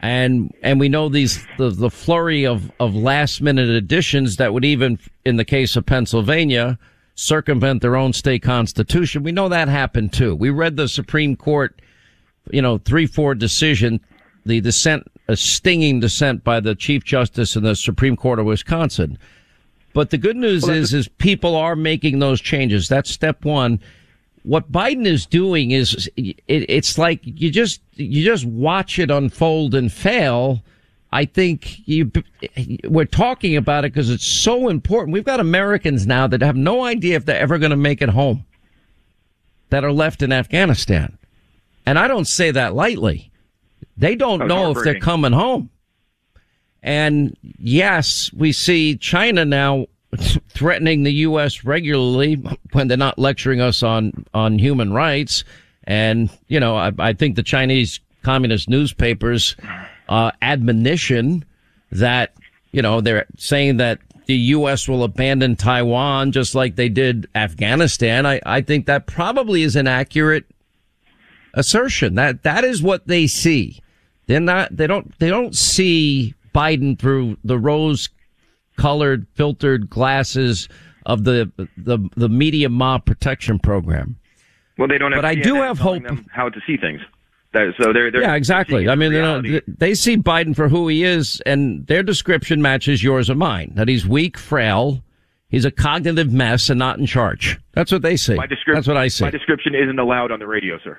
And, 0.01 0.55
and 0.63 0.79
we 0.79 0.89
know 0.89 1.09
these, 1.09 1.45
the, 1.59 1.71
the 1.71 1.91
flurry 1.91 2.47
of, 2.47 2.71
of 2.79 2.95
last 2.95 3.41
minute 3.41 3.69
additions 3.69 4.37
that 4.37 4.53
would 4.53 4.65
even, 4.65 4.99
in 5.25 5.37
the 5.37 5.45
case 5.45 5.75
of 5.75 5.87
Pennsylvania, 5.87 6.79
circumvent 7.15 7.83
their 7.83 7.97
own 7.97 8.13
state 8.13 8.43
constitution. 8.43 9.23
We 9.23 9.33
know 9.33 9.49
that 9.49 9.69
happened 9.69 10.13
too. 10.13 10.35
We 10.35 10.51
read 10.51 10.77
the 10.77 10.89
Supreme 10.89 11.35
Court, 11.35 11.81
you 12.51 12.61
know, 12.61 12.79
3-4 12.79 13.39
decision, 13.39 14.01
the 14.47 14.61
dissent, 14.61 15.11
a 15.29 15.37
stinging 15.37 16.01
dissent 16.01 16.45
by 16.45 16.61
the 16.61 16.75
Chief 16.75 17.05
Justice 17.05 17.57
in 17.57 17.63
the 17.63 17.77
Supreme 17.77 18.17
Court 18.17 18.39
of 18.39 18.47
Wisconsin. 18.47 19.19
But 19.93 20.11
the 20.11 20.19
good 20.19 20.37
news 20.37 20.65
well, 20.65 20.75
is, 20.75 20.93
is 20.93 21.09
people 21.09 21.57
are 21.57 21.77
making 21.77 22.19
those 22.19 22.41
changes. 22.41 22.89
That's 22.89 23.11
step 23.11 23.45
one. 23.45 23.81
What 24.43 24.71
Biden 24.71 25.07
is 25.07 25.27
doing 25.27 25.73
is, 25.73 26.09
it, 26.17 26.41
it's 26.47 26.99
like 26.99 27.21
you 27.25 27.51
just, 27.51 27.81
you 27.95 28.25
just 28.25 28.45
watch 28.45 28.99
it 28.99 29.11
unfold 29.11 29.75
and 29.75 29.93
fail 29.93 30.63
I 31.13 31.25
think 31.25 31.87
you, 31.89 32.11
we're 32.85 33.05
talking 33.05 33.57
about 33.57 33.85
it 33.85 33.93
because 33.93 34.11
it's 34.11 34.27
so 34.27 34.69
important. 34.69 35.15
We've 35.15 35.25
got 35.25 35.41
Americans 35.41 36.07
now 36.07 36.27
that 36.27 36.43
have 36.43 36.57
no 36.57 36.85
idea 36.85 37.17
if 37.17 37.25
they're 37.25 37.41
ever 37.41 37.59
going 37.59 37.71
to 37.71 37.77
make 37.77 38.03
it 38.03 38.11
home 38.11 38.45
that 39.71 39.85
are 39.85 39.93
left 39.93 40.23
in 40.23 40.33
Afghanistan. 40.33 41.17
And 41.87 41.99
I 41.99 42.09
don't 42.09 42.27
say 42.27 42.51
that 42.51 42.75
lightly. 42.75 43.31
They 43.97 44.15
don't 44.15 44.47
know 44.47 44.73
if 44.73 44.85
they're 44.85 45.01
coming 45.01 45.33
home. 45.33 45.71
And 46.83 47.37
yes, 47.59 48.33
we 48.33 48.53
see 48.53 48.97
China 48.97 49.45
now 49.45 49.87
threatening 50.49 51.03
the 51.03 51.13
U.S. 51.13 51.65
regularly 51.65 52.35
when 52.73 52.89
they're 52.89 52.97
not 52.97 53.19
lecturing 53.19 53.61
us 53.61 53.83
on, 53.83 54.25
on 54.33 54.59
human 54.59 54.93
rights. 54.93 55.45
And, 55.85 56.31
you 56.49 56.61
know, 56.61 56.77
I, 56.77 56.93
I 56.99 57.13
think 57.13 57.37
the 57.37 57.43
Chinese 57.43 58.01
communist 58.23 58.69
newspapers 58.69 59.57
uh, 60.09 60.31
admonition 60.43 61.45
that, 61.91 62.35
you 62.73 62.83
know, 62.83 63.01
they're 63.01 63.27
saying 63.37 63.79
that 63.79 63.99
the 64.27 64.37
U.S. 64.37 64.89
will 64.89 65.05
abandon 65.05 65.57
Taiwan 65.57 66.33
just 66.33 66.55
like 66.55 66.77
they 66.77 66.89
did 66.89 67.29
Afghanistan. 67.35 68.27
I, 68.27 68.41
I 68.45 68.61
think 68.61 68.87
that 68.87 69.07
probably 69.07 69.63
is 69.63 69.77
an 69.77 69.87
accurate 69.87 70.45
assertion. 71.55 72.17
That, 72.17 72.43
that 72.43 72.65
is 72.65 72.83
what 72.83 73.07
they 73.07 73.27
see. 73.27 73.81
They're 74.27 74.41
not, 74.41 74.77
they 74.77 74.87
don't, 74.87 75.17
they 75.19 75.29
don't 75.29 75.57
see 75.57 76.35
Biden 76.55 76.99
through 76.99 77.39
the 77.45 77.59
rose 77.59 78.09
colored 78.77 79.27
filtered 79.35 79.89
glasses 79.89 80.69
of 81.07 81.25
the, 81.25 81.51
the, 81.77 81.99
the 82.17 82.29
media 82.29 82.69
mob 82.69 83.05
protection 83.05 83.59
program. 83.59 84.17
Well, 84.79 84.89
they 84.89 84.99
don't 84.99 85.13
have 85.13 85.23
but 85.23 85.25
I 85.25 85.35
do 85.35 85.55
have 85.57 85.79
hope 85.79 86.03
how 86.31 86.49
to 86.49 86.61
see 86.67 86.77
things. 86.77 87.01
So 87.79 87.93
they're, 87.93 88.11
they're 88.11 88.21
yeah, 88.21 88.35
exactly. 88.35 88.89
I 88.89 88.95
mean, 88.97 89.13
you 89.13 89.63
they 89.67 89.95
see 89.95 90.19
Biden 90.19 90.55
for 90.55 90.69
who 90.69 90.89
he 90.89 91.05
is, 91.05 91.41
and 91.47 91.87
their 91.87 92.03
description 92.03 92.61
matches 92.61 93.03
yours 93.03 93.31
or 93.31 93.35
mine. 93.35 93.73
That 93.77 93.89
he's 93.89 94.07
weak, 94.07 94.37
frail, 94.37 95.03
he's 95.49 95.65
a 95.65 95.71
cognitive 95.71 96.31
mess, 96.31 96.69
and 96.69 96.79
not 96.79 96.99
in 96.99 97.07
charge. 97.07 97.59
That's 97.73 97.91
what 97.91 98.03
they 98.03 98.17
say. 98.17 98.37
That's 98.67 98.87
what 98.87 98.99
I 98.99 99.09
say. 99.09 99.25
My 99.25 99.31
description 99.31 99.75
isn't 99.75 99.99
allowed 99.99 100.33
on 100.33 100.39
the 100.39 100.47
radio, 100.47 100.79
sir. 100.85 100.99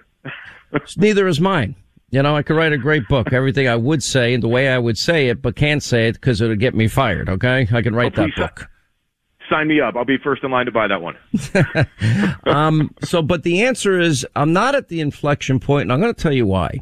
Neither 0.98 1.28
is 1.28 1.40
mine. 1.40 1.76
You 2.10 2.24
know, 2.24 2.36
I 2.36 2.42
could 2.42 2.56
write 2.56 2.72
a 2.72 2.78
great 2.78 3.08
book, 3.10 3.34
everything 3.34 3.68
I 3.68 3.76
would 3.76 4.02
say 4.02 4.34
and 4.34 4.42
the 4.42 4.48
way 4.48 4.70
I 4.70 4.78
would 4.78 4.98
say 4.98 5.28
it, 5.28 5.42
but 5.42 5.56
can't 5.56 5.84
say 5.84 6.08
it 6.08 6.14
because 6.14 6.40
it 6.40 6.48
would 6.48 6.60
get 6.60 6.74
me 6.74 6.88
fired. 6.88 7.28
Okay, 7.28 7.68
I 7.72 7.82
can 7.82 7.94
write 7.94 8.18
oh, 8.18 8.24
that 8.24 8.36
book 8.36 8.70
sign 9.50 9.68
me 9.68 9.82
up. 9.82 9.96
I'll 9.96 10.06
be 10.06 10.18
first 10.18 10.44
in 10.44 10.52
line 10.52 10.66
to 10.66 10.72
buy 10.72 10.88
that 10.88 11.02
one. 11.02 11.16
um, 12.46 12.94
so, 13.04 13.22
but 13.22 13.44
the 13.44 13.64
answer 13.64 14.00
is 14.00 14.26
I'm 14.36 14.54
not 14.54 14.76
at 14.76 14.90
the 14.90 15.02
inflection 15.02 15.60
point, 15.60 15.84
and 15.84 15.94
I'm 15.94 16.02
going 16.02 16.14
to 16.14 16.22
tell 16.22 16.34
you 16.34 16.46
why. 16.46 16.82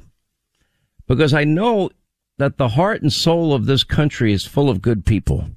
Because 1.08 1.34
I 1.34 1.44
know 1.44 1.92
that 2.38 2.58
the 2.58 2.70
heart 2.70 3.02
and 3.02 3.14
soul 3.14 3.54
of 3.54 3.66
this 3.66 3.84
country 3.84 4.34
is 4.34 4.46
full 4.46 4.70
of 4.70 4.82
good 4.82 5.06
people. 5.06 5.50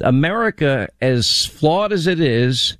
America, 0.00 0.88
as 1.00 1.46
flawed 1.46 1.92
as 1.92 2.06
it 2.06 2.18
is, 2.18 2.78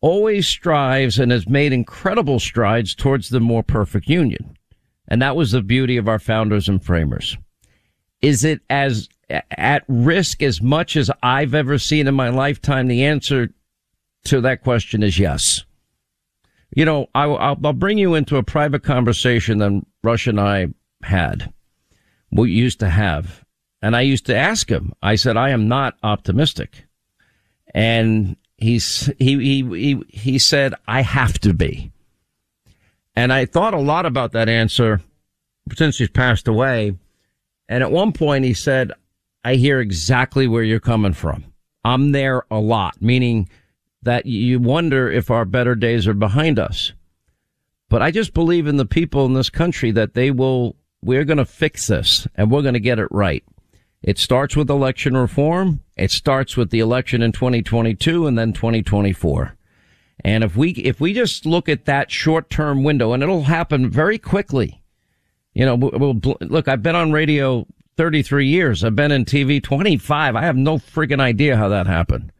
always 0.00 0.46
strives 0.46 1.18
and 1.18 1.32
has 1.32 1.48
made 1.48 1.72
incredible 1.72 2.38
strides 2.38 2.94
towards 2.94 3.28
the 3.28 3.40
more 3.40 3.62
perfect 3.62 4.08
union. 4.08 4.55
And 5.08 5.22
that 5.22 5.36
was 5.36 5.52
the 5.52 5.62
beauty 5.62 5.96
of 5.96 6.08
our 6.08 6.18
founders 6.18 6.68
and 6.68 6.82
framers. 6.82 7.36
Is 8.22 8.44
it 8.44 8.60
as 8.70 9.08
at 9.28 9.84
risk 9.88 10.42
as 10.42 10.62
much 10.62 10.96
as 10.96 11.10
I've 11.22 11.54
ever 11.54 11.78
seen 11.78 12.06
in 12.06 12.14
my 12.14 12.28
lifetime? 12.28 12.88
The 12.88 13.04
answer 13.04 13.50
to 14.24 14.40
that 14.40 14.62
question 14.62 15.02
is 15.02 15.18
yes. 15.18 15.64
You 16.74 16.84
know, 16.84 17.08
I, 17.14 17.26
will 17.26 17.72
bring 17.72 17.98
you 17.98 18.14
into 18.14 18.36
a 18.36 18.42
private 18.42 18.82
conversation 18.82 19.58
that 19.58 19.82
Rush 20.02 20.26
and 20.26 20.40
I 20.40 20.68
had, 21.02 21.52
we 22.30 22.50
used 22.50 22.80
to 22.80 22.90
have. 22.90 23.44
And 23.82 23.94
I 23.94 24.00
used 24.00 24.26
to 24.26 24.36
ask 24.36 24.68
him, 24.68 24.92
I 25.02 25.14
said, 25.14 25.36
I 25.36 25.50
am 25.50 25.68
not 25.68 25.96
optimistic. 26.02 26.84
And 27.74 28.36
he's, 28.56 29.10
he, 29.18 29.36
he, 29.36 29.62
he, 29.62 30.02
he 30.08 30.38
said, 30.38 30.74
I 30.88 31.02
have 31.02 31.38
to 31.40 31.54
be. 31.54 31.92
And 33.16 33.32
I 33.32 33.46
thought 33.46 33.74
a 33.74 33.78
lot 33.78 34.06
about 34.06 34.32
that 34.32 34.48
answer 34.48 35.00
since 35.74 35.98
he's 35.98 36.10
passed 36.10 36.46
away. 36.46 36.96
And 37.68 37.82
at 37.82 37.90
one 37.90 38.12
point 38.12 38.44
he 38.44 38.54
said, 38.54 38.92
I 39.42 39.54
hear 39.54 39.80
exactly 39.80 40.46
where 40.46 40.62
you're 40.62 40.80
coming 40.80 41.14
from. 41.14 41.44
I'm 41.84 42.12
there 42.12 42.44
a 42.50 42.58
lot, 42.58 43.00
meaning 43.00 43.48
that 44.02 44.26
you 44.26 44.60
wonder 44.60 45.10
if 45.10 45.30
our 45.30 45.44
better 45.44 45.74
days 45.74 46.06
are 46.06 46.14
behind 46.14 46.58
us. 46.58 46.92
But 47.88 48.02
I 48.02 48.10
just 48.10 48.34
believe 48.34 48.66
in 48.66 48.76
the 48.76 48.84
people 48.84 49.24
in 49.24 49.34
this 49.34 49.50
country 49.50 49.92
that 49.92 50.14
they 50.14 50.30
will, 50.30 50.76
we're 51.02 51.24
going 51.24 51.38
to 51.38 51.44
fix 51.44 51.86
this 51.86 52.26
and 52.34 52.50
we're 52.50 52.62
going 52.62 52.74
to 52.74 52.80
get 52.80 52.98
it 52.98 53.08
right. 53.10 53.44
It 54.02 54.18
starts 54.18 54.56
with 54.56 54.70
election 54.70 55.16
reform. 55.16 55.80
It 55.96 56.10
starts 56.10 56.56
with 56.56 56.70
the 56.70 56.80
election 56.80 57.22
in 57.22 57.32
2022 57.32 58.26
and 58.26 58.36
then 58.36 58.52
2024. 58.52 59.56
And 60.24 60.42
if 60.42 60.56
we, 60.56 60.70
if 60.70 61.00
we 61.00 61.12
just 61.12 61.46
look 61.46 61.68
at 61.68 61.84
that 61.84 62.10
short 62.10 62.50
term 62.50 62.82
window 62.84 63.12
and 63.12 63.22
it'll 63.22 63.44
happen 63.44 63.90
very 63.90 64.18
quickly, 64.18 64.82
you 65.54 65.64
know, 65.64 65.74
we'll, 65.74 66.20
look, 66.40 66.68
I've 66.68 66.82
been 66.82 66.96
on 66.96 67.12
radio 67.12 67.66
33 67.96 68.46
years. 68.46 68.84
I've 68.84 68.96
been 68.96 69.12
in 69.12 69.24
TV 69.24 69.62
25. 69.62 70.36
I 70.36 70.42
have 70.42 70.56
no 70.56 70.78
freaking 70.78 71.20
idea 71.20 71.56
how 71.56 71.68
that 71.68 71.86
happened. 71.86 72.32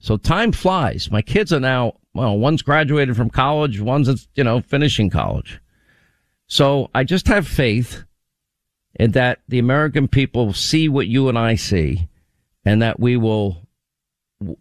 So 0.00 0.16
time 0.16 0.52
flies. 0.52 1.10
My 1.10 1.22
kids 1.22 1.52
are 1.52 1.60
now, 1.60 1.94
well, 2.14 2.38
one's 2.38 2.62
graduated 2.62 3.16
from 3.16 3.30
college, 3.30 3.80
one's, 3.80 4.28
you 4.34 4.44
know, 4.44 4.60
finishing 4.60 5.10
college. 5.10 5.60
So 6.46 6.90
I 6.94 7.04
just 7.04 7.28
have 7.28 7.46
faith 7.46 8.04
in 8.94 9.12
that 9.12 9.40
the 9.48 9.58
American 9.58 10.08
people 10.08 10.52
see 10.52 10.88
what 10.88 11.06
you 11.06 11.28
and 11.28 11.38
I 11.38 11.54
see 11.56 12.08
and 12.64 12.82
that 12.82 13.00
we 13.00 13.16
will, 13.16 13.66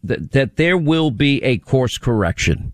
that, 0.04 0.32
that 0.32 0.56
there 0.58 0.78
will 0.78 1.12
be 1.12 1.44
a 1.44 1.58
course 1.58 1.98
correction. 1.98 2.74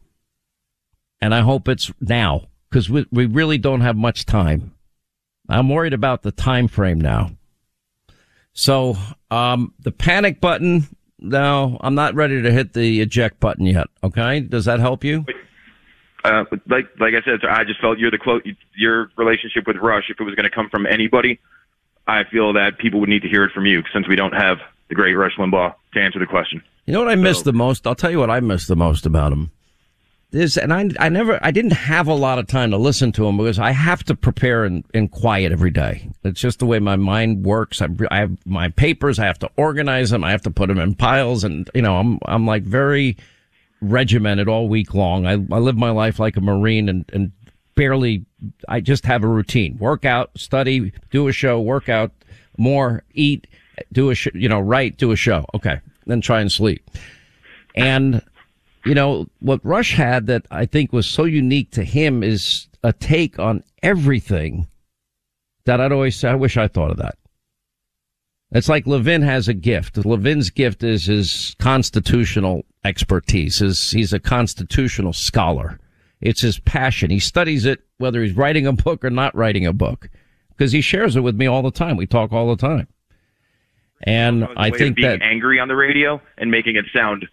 And 1.22 1.34
I 1.34 1.42
hope 1.42 1.68
it's 1.68 1.92
now 2.02 2.48
because 2.70 2.90
we, 2.90 3.06
we 3.12 3.26
really 3.26 3.58
don't 3.58 3.82
have 3.82 3.96
much 3.96 4.26
time. 4.26 4.74
I'm 5.50 5.70
worried 5.70 5.94
about 5.94 6.24
the 6.24 6.32
time 6.32 6.68
frame 6.68 7.00
now. 7.00 7.32
So, 8.54 8.98
um, 9.32 9.74
the 9.80 9.92
panic 9.92 10.40
button, 10.40 10.88
no, 11.20 11.78
I'm 11.82 11.96
not 11.96 12.14
ready 12.14 12.42
to 12.42 12.52
hit 12.52 12.74
the 12.74 13.02
eject 13.02 13.40
button 13.40 13.66
yet. 13.66 13.88
Okay. 14.04 14.42
Does 14.42 14.66
that 14.66 14.80
help 14.80 15.04
you? 15.04 15.26
Uh, 16.24 16.46
like 16.70 16.88
like 17.00 17.14
I 17.16 17.22
said, 17.26 17.44
I 17.50 17.66
just 17.66 17.82
felt 17.82 18.00
you're 18.00 18.12
the 18.12 18.18
close. 18.18 18.42
Your 18.78 19.12
relationship 19.18 19.68
with 19.68 19.76
Rush, 19.78 20.06
if 20.10 20.20
it 20.20 20.24
was 20.24 20.36
going 20.36 20.46
to 20.46 20.56
come 20.56 20.70
from 20.70 20.86
anybody, 20.86 21.40
I 22.08 22.24
feel 22.24 22.54
that 22.54 22.78
people 22.78 23.02
would 23.02 23.10
need 23.10 23.24
to 23.24 23.30
hear 23.30 23.44
it 23.44 23.52
from 23.52 23.66
you 23.66 23.84
since 23.92 24.08
we 24.08 24.16
don't 24.16 24.34
have 24.34 24.60
the 24.88 24.96
great 24.96 25.16
Rush 25.16 25.36
Limbaugh 25.38 25.74
to 25.94 26.00
answer 26.00 26.20
the 26.20 26.26
question. 26.26 26.62
You 26.86 26.94
know 26.94 27.00
what 27.00 27.10
I 27.10 27.16
miss 27.16 27.42
the 27.42 27.54
most? 27.54 27.88
I'll 27.88 27.96
tell 27.96 28.12
you 28.12 28.20
what 28.20 28.30
I 28.30 28.40
miss 28.40 28.68
the 28.68 28.76
most 28.76 29.06
about 29.06 29.32
him. 29.32 29.52
This, 30.32 30.58
and 30.58 30.74
I, 30.74 30.90
I 31.00 31.10
never, 31.10 31.40
I 31.44 31.52
didn't 31.52 31.74
have 31.74 32.08
a 32.08 32.14
lot 32.14 32.40
of 32.40 32.48
time 32.48 32.72
to 32.72 32.78
listen 32.78 33.12
to 33.14 33.28
him 33.28 33.38
because 33.38 33.60
I 33.60 33.72
have 33.72 34.04
to 34.06 34.16
prepare 34.16 34.66
in, 34.66 34.84
in 34.94 35.08
quiet 35.08 35.52
every 35.52 35.70
day. 35.70 36.10
It's 36.24 36.42
just 36.42 36.60
the 36.60 36.66
way 36.66 36.80
my 36.80 36.96
mind 36.96 37.46
works. 37.46 37.82
I, 37.82 37.88
I 38.10 38.18
have 38.18 38.38
my 38.46 38.70
papers. 38.70 39.20
I 39.20 39.26
have 39.26 39.40
to 39.40 39.50
organize 39.58 40.10
them. 40.10 40.24
I 40.24 40.32
have 40.32 40.42
to 40.42 40.52
put 40.52 40.70
them 40.70 40.80
in 40.80 40.96
piles. 40.96 41.44
And, 41.44 41.70
you 41.76 41.84
know, 41.84 41.98
I'm, 41.98 42.20
I'm 42.26 42.48
like 42.48 42.64
very, 42.64 43.16
regimented 43.84 44.48
all 44.48 44.68
week 44.68 44.94
long. 44.94 45.28
I, 45.28 45.34
I 45.34 45.60
live 45.60 45.78
my 45.78 45.92
life 45.92 46.20
like 46.20 46.38
a 46.38 46.42
Marine 46.42 46.90
and, 46.90 47.06
and 47.14 47.32
barely, 47.76 48.26
I 48.68 48.80
just 48.80 49.06
have 49.06 49.24
a 49.24 49.28
routine. 49.28 49.78
Work 49.78 50.06
out, 50.06 50.32
study, 50.36 50.94
do 51.12 51.28
a 51.28 51.34
show, 51.34 51.60
work 51.60 51.90
out, 51.90 52.12
more, 52.58 53.04
eat, 53.14 53.48
do 53.92 54.10
a, 54.10 54.16
sh- 54.16 54.30
you 54.34 54.48
know, 54.48 54.60
write, 54.60 54.98
do 54.98 55.12
a 55.12 55.16
show. 55.16 55.46
Okay. 55.54 55.80
Then 56.06 56.22
try 56.22 56.42
and 56.42 56.52
sleep. 56.52 56.90
And, 57.76 58.22
you 58.86 58.94
know, 58.94 59.28
what 59.40 59.64
Rush 59.64 59.96
had 59.96 60.28
that 60.28 60.46
I 60.52 60.66
think 60.66 60.94
was 60.94 61.08
so 61.08 61.26
unique 61.26 61.72
to 61.72 61.84
him 61.84 62.24
is 62.24 62.68
a 62.84 62.94
take 62.94 63.40
on 63.40 63.64
everything 63.82 64.68
that 65.66 65.80
I'd 65.80 65.92
always 65.92 66.16
say, 66.16 66.30
I 66.30 66.36
wish 66.36 66.58
I 66.58 66.68
thought 66.68 66.92
of 66.92 66.98
that. 66.98 67.18
It's 68.52 68.70
like 68.70 68.86
Levin 68.86 69.24
has 69.24 69.48
a 69.48 69.54
gift. 69.54 70.06
Levin's 70.06 70.52
gift 70.52 70.84
is 70.84 71.06
his 71.06 71.56
constitutional 71.58 72.66
expertise. 72.84 73.60
His, 73.60 73.92
he's 73.92 74.14
a 74.14 74.20
constitutional 74.20 75.14
scholar. 75.14 75.80
It's 76.22 76.42
his 76.42 76.60
passion. 76.60 77.10
He 77.10 77.20
studies 77.20 77.66
it 77.66 77.80
whether 77.98 78.22
he's 78.22 78.36
writing 78.36 78.68
a 78.68 78.74
book 78.74 79.04
or 79.04 79.10
not 79.10 79.36
writing 79.36 79.66
a 79.66 79.74
book 79.74 80.10
because 80.50 80.72
he 80.72 80.82
shares 80.82 81.16
it 81.16 81.22
with 81.22 81.36
me 81.36 81.48
all 81.48 81.64
the 81.64 81.72
time. 81.72 81.98
We 81.98 82.06
talk 82.06 82.32
all 82.32 82.56
the 82.56 82.62
time. 82.62 82.88
And 84.04 84.48
I 84.58 84.70
think 84.70 84.98
being 84.98 85.08
that 85.08 85.22
angry 85.22 85.60
on 85.60 85.68
the 85.68 85.76
radio 85.76 86.22
and 86.38 86.52
making 86.52 86.76
it 86.76 86.86
sound 86.94 87.28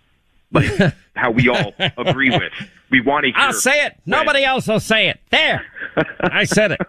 like 0.53 0.95
how 1.17 1.31
we 1.31 1.49
all 1.49 1.75
agree 1.97 2.31
with. 2.31 2.53
We 2.91 3.01
want 3.01 3.27
to. 3.27 3.33
I'll 3.35 3.53
say 3.53 3.87
it. 3.87 3.97
Nobody 4.07 4.45
else 4.45 4.67
will 4.67 4.81
say 4.81 5.09
it. 5.09 5.21
There. 5.31 5.65
I 6.21 6.45
said 6.45 6.73
it. 6.73 6.81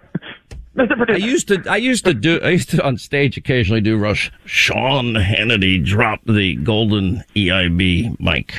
I 1.10 1.18
used 1.18 1.50
to, 1.50 1.62
I 1.70 1.76
used 1.78 2.06
to 2.06 2.14
do, 2.14 2.40
I 2.42 2.50
used 2.50 2.70
to 2.72 2.84
on 2.84 2.98
stage 2.98 3.38
occasionally 3.38 3.82
do 3.82 3.98
Rush. 3.98 4.32
Sean 4.46 5.16
Hannity 5.16 5.84
dropped 5.84 6.28
the 6.28 6.56
golden 6.56 7.24
EIB 7.36 8.18
mic. 8.20 8.54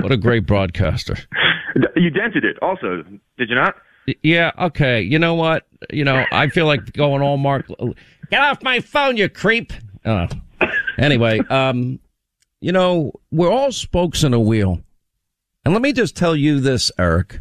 What 0.00 0.12
a 0.12 0.18
great 0.18 0.46
broadcaster. 0.46 1.16
You 1.96 2.10
dented 2.10 2.44
it 2.44 2.58
also, 2.60 3.02
did 3.38 3.48
you 3.48 3.54
not? 3.54 3.76
Yeah, 4.22 4.52
okay. 4.58 5.00
You 5.00 5.18
know 5.18 5.34
what? 5.34 5.66
You 5.90 6.04
know, 6.04 6.26
I 6.30 6.48
feel 6.48 6.66
like 6.66 6.92
going 6.92 7.22
all 7.22 7.38
Mark. 7.38 7.66
Get 8.30 8.42
off 8.42 8.62
my 8.62 8.80
phone, 8.80 9.16
you 9.16 9.28
creep. 9.28 9.72
Uh, 10.04 10.28
anyway, 10.98 11.40
um, 11.50 11.98
you 12.60 12.72
know, 12.72 13.12
we're 13.30 13.50
all 13.50 13.72
spokes 13.72 14.24
in 14.24 14.34
a 14.34 14.40
wheel. 14.40 14.80
And 15.64 15.72
let 15.72 15.82
me 15.82 15.92
just 15.92 16.16
tell 16.16 16.36
you 16.36 16.60
this, 16.60 16.90
Eric 16.98 17.40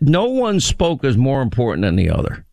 no 0.00 0.24
one 0.24 0.60
spoke 0.60 1.04
is 1.04 1.16
more 1.16 1.42
important 1.42 1.82
than 1.82 1.96
the 1.96 2.10
other. 2.10 2.46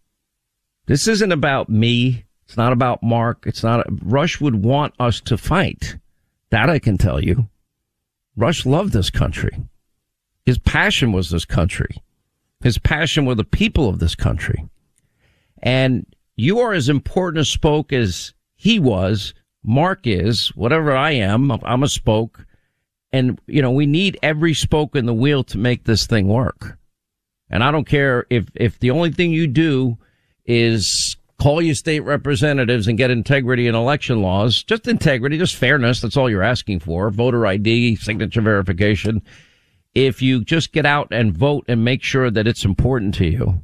This 0.85 1.07
isn't 1.07 1.31
about 1.31 1.69
me. 1.69 2.25
It's 2.45 2.57
not 2.57 2.73
about 2.73 3.03
Mark. 3.03 3.43
It's 3.45 3.63
not, 3.63 3.85
Rush 4.01 4.39
would 4.39 4.63
want 4.63 4.93
us 4.99 5.19
to 5.21 5.37
fight. 5.37 5.97
That 6.49 6.69
I 6.69 6.79
can 6.79 6.97
tell 6.97 7.23
you. 7.23 7.49
Rush 8.35 8.65
loved 8.65 8.93
this 8.93 9.09
country. 9.09 9.57
His 10.45 10.57
passion 10.57 11.11
was 11.11 11.29
this 11.29 11.43
country. 11.43 12.01
His 12.61 12.77
passion 12.77 13.25
were 13.25 13.35
the 13.35 13.43
people 13.43 13.89
of 13.89 13.99
this 13.99 14.15
country. 14.15 14.65
And 15.61 16.05
you 16.37 16.59
are 16.59 16.71
as 16.71 16.87
important 16.87 17.41
a 17.41 17.45
spoke 17.45 17.91
as 17.91 18.33
he 18.55 18.79
was. 18.79 19.33
Mark 19.63 20.01
is, 20.05 20.49
whatever 20.55 20.95
I 20.95 21.11
am, 21.11 21.51
I'm 21.51 21.83
a 21.83 21.89
spoke. 21.89 22.45
And, 23.11 23.39
you 23.47 23.61
know, 23.61 23.71
we 23.71 23.85
need 23.85 24.17
every 24.21 24.53
spoke 24.53 24.95
in 24.95 25.05
the 25.05 25.13
wheel 25.13 25.43
to 25.45 25.57
make 25.57 25.83
this 25.83 26.05
thing 26.05 26.27
work. 26.27 26.77
And 27.49 27.63
I 27.63 27.71
don't 27.71 27.87
care 27.87 28.25
if, 28.29 28.45
if 28.55 28.79
the 28.79 28.91
only 28.91 29.11
thing 29.11 29.31
you 29.31 29.47
do 29.47 29.97
is 30.45 31.17
call 31.39 31.61
your 31.61 31.75
state 31.75 32.01
representatives 32.01 32.87
and 32.87 32.97
get 32.97 33.11
integrity 33.11 33.67
in 33.67 33.75
election 33.75 34.21
laws, 34.21 34.63
just 34.63 34.87
integrity, 34.87 35.37
just 35.37 35.55
fairness. 35.55 36.01
That's 36.01 36.17
all 36.17 36.29
you're 36.29 36.43
asking 36.43 36.81
for. 36.81 37.09
Voter 37.09 37.45
ID, 37.45 37.95
signature 37.95 38.41
verification. 38.41 39.21
If 39.95 40.21
you 40.21 40.43
just 40.43 40.71
get 40.71 40.85
out 40.85 41.07
and 41.11 41.35
vote 41.35 41.65
and 41.67 41.83
make 41.83 42.03
sure 42.03 42.29
that 42.29 42.47
it's 42.47 42.65
important 42.65 43.15
to 43.15 43.25
you, 43.25 43.61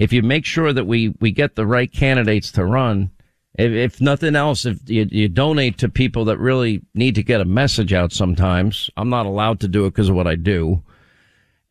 if 0.00 0.14
you 0.14 0.22
make 0.22 0.46
sure 0.46 0.72
that 0.72 0.86
we, 0.86 1.14
we 1.20 1.30
get 1.30 1.54
the 1.54 1.66
right 1.66 1.92
candidates 1.92 2.50
to 2.52 2.64
run, 2.64 3.10
if, 3.58 3.70
if 3.70 4.00
nothing 4.00 4.34
else, 4.34 4.64
if 4.64 4.78
you, 4.88 5.06
you 5.10 5.28
donate 5.28 5.76
to 5.78 5.90
people 5.90 6.24
that 6.24 6.38
really 6.38 6.80
need 6.94 7.14
to 7.16 7.22
get 7.22 7.42
a 7.42 7.44
message 7.44 7.92
out 7.92 8.10
sometimes, 8.10 8.88
I'm 8.96 9.10
not 9.10 9.26
allowed 9.26 9.60
to 9.60 9.68
do 9.68 9.84
it 9.84 9.90
because 9.90 10.08
of 10.08 10.16
what 10.16 10.26
I 10.26 10.36
do. 10.36 10.82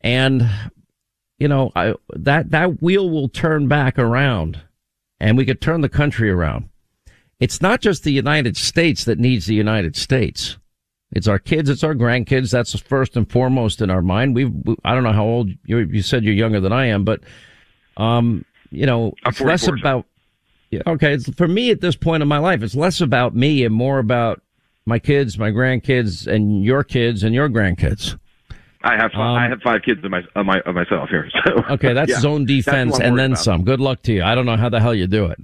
And 0.00 0.48
you 1.40 1.48
know, 1.48 1.72
I, 1.74 1.94
that, 2.10 2.50
that 2.50 2.80
wheel 2.80 3.10
will 3.10 3.28
turn 3.28 3.66
back 3.66 3.98
around 3.98 4.60
and 5.18 5.36
we 5.36 5.44
could 5.44 5.60
turn 5.60 5.80
the 5.80 5.88
country 5.88 6.30
around. 6.30 6.68
It's 7.40 7.60
not 7.60 7.80
just 7.80 8.04
the 8.04 8.12
United 8.12 8.56
States 8.56 9.04
that 9.06 9.18
needs 9.18 9.46
the 9.46 9.54
United 9.54 9.96
States. 9.96 10.56
It's 11.10 11.26
our 11.26 11.40
kids. 11.40 11.68
It's 11.68 11.82
our 11.82 11.94
grandkids. 11.94 12.52
That's 12.52 12.78
first 12.78 13.16
and 13.16 13.28
foremost 13.28 13.82
in 13.82 13.90
our 13.90 14.02
mind. 14.02 14.36
We, 14.36 14.52
I 14.84 14.94
don't 14.94 15.02
know 15.02 15.12
how 15.12 15.24
old 15.24 15.50
you 15.64 15.78
you 15.78 16.02
said 16.02 16.22
you're 16.22 16.34
younger 16.34 16.60
than 16.60 16.72
I 16.72 16.86
am, 16.86 17.04
but, 17.04 17.22
um, 18.00 18.44
you 18.70 18.86
know, 18.86 19.14
it's 19.26 19.40
less 19.40 19.66
about, 19.66 20.06
yeah, 20.70 20.82
okay. 20.86 21.14
It's, 21.14 21.28
for 21.34 21.48
me 21.48 21.70
at 21.70 21.80
this 21.80 21.96
point 21.96 22.22
in 22.22 22.28
my 22.28 22.38
life, 22.38 22.62
it's 22.62 22.74
less 22.74 23.00
about 23.00 23.34
me 23.34 23.64
and 23.64 23.74
more 23.74 23.98
about 23.98 24.40
my 24.86 24.98
kids, 24.98 25.38
my 25.38 25.50
grandkids 25.50 26.26
and 26.26 26.64
your 26.64 26.84
kids 26.84 27.22
and 27.22 27.34
your 27.34 27.48
grandkids. 27.48 28.18
I 28.82 28.96
have 28.96 29.12
five, 29.12 29.20
um, 29.20 29.36
I 29.36 29.48
have 29.48 29.60
five 29.60 29.82
kids 29.82 30.02
of 30.02 30.10
my 30.10 30.22
of, 30.34 30.46
my, 30.46 30.60
of 30.60 30.74
myself 30.74 31.10
here. 31.10 31.28
So 31.46 31.62
okay, 31.70 31.92
that's 31.92 32.10
yeah, 32.10 32.20
zone 32.20 32.46
defense 32.46 32.98
and 32.98 33.18
then 33.18 33.32
about. 33.32 33.44
some. 33.44 33.64
Good 33.64 33.80
luck 33.80 34.02
to 34.02 34.12
you. 34.12 34.22
I 34.22 34.34
don't 34.34 34.46
know 34.46 34.56
how 34.56 34.70
the 34.70 34.80
hell 34.80 34.94
you 34.94 35.06
do 35.06 35.26
it. 35.26 35.38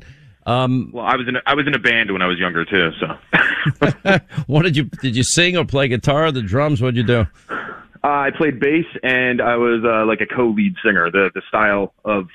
Um, 0.46 0.90
well, 0.94 1.04
I 1.04 1.16
was 1.16 1.28
in 1.28 1.36
a, 1.36 1.42
I 1.44 1.54
was 1.54 1.66
in 1.66 1.74
a 1.74 1.78
band 1.78 2.12
when 2.12 2.22
I 2.22 2.26
was 2.26 2.38
younger 2.38 2.64
too. 2.64 2.92
So 3.00 4.18
what 4.46 4.62
did 4.62 4.76
you 4.76 4.84
did 4.84 5.16
you 5.16 5.22
sing 5.22 5.56
or 5.56 5.64
play 5.64 5.88
guitar? 5.88 6.26
Or 6.26 6.32
the 6.32 6.42
drums? 6.42 6.80
What'd 6.80 6.96
you 6.96 7.02
do? 7.02 7.26
Uh, 7.50 7.56
I 8.02 8.30
played 8.30 8.60
bass 8.60 8.86
and 9.02 9.42
I 9.42 9.56
was 9.56 9.82
uh, 9.84 10.06
like 10.06 10.20
a 10.20 10.26
co-lead 10.26 10.74
singer. 10.84 11.10
The 11.10 11.30
the 11.34 11.42
style 11.48 11.92
of 12.04 12.28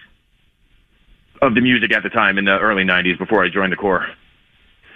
of 1.42 1.56
the 1.56 1.62
music 1.62 1.94
at 1.94 2.04
the 2.04 2.10
time 2.10 2.38
in 2.38 2.46
the 2.46 2.58
early 2.60 2.84
'90s 2.84 3.18
before 3.18 3.44
I 3.44 3.50
joined 3.50 3.72
the 3.72 3.78
Corps. 3.78 4.08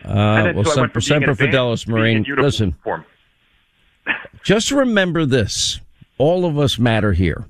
Uh, 0.03 0.51
well, 0.53 0.63
so 0.63 0.71
Semper, 0.71 1.01
Semper 1.01 1.35
Fidelis, 1.35 1.87
Marine. 1.87 2.25
Listen, 2.37 2.75
just 4.43 4.71
remember 4.71 5.25
this 5.25 5.79
all 6.17 6.45
of 6.45 6.57
us 6.57 6.79
matter 6.79 7.13
here. 7.13 7.45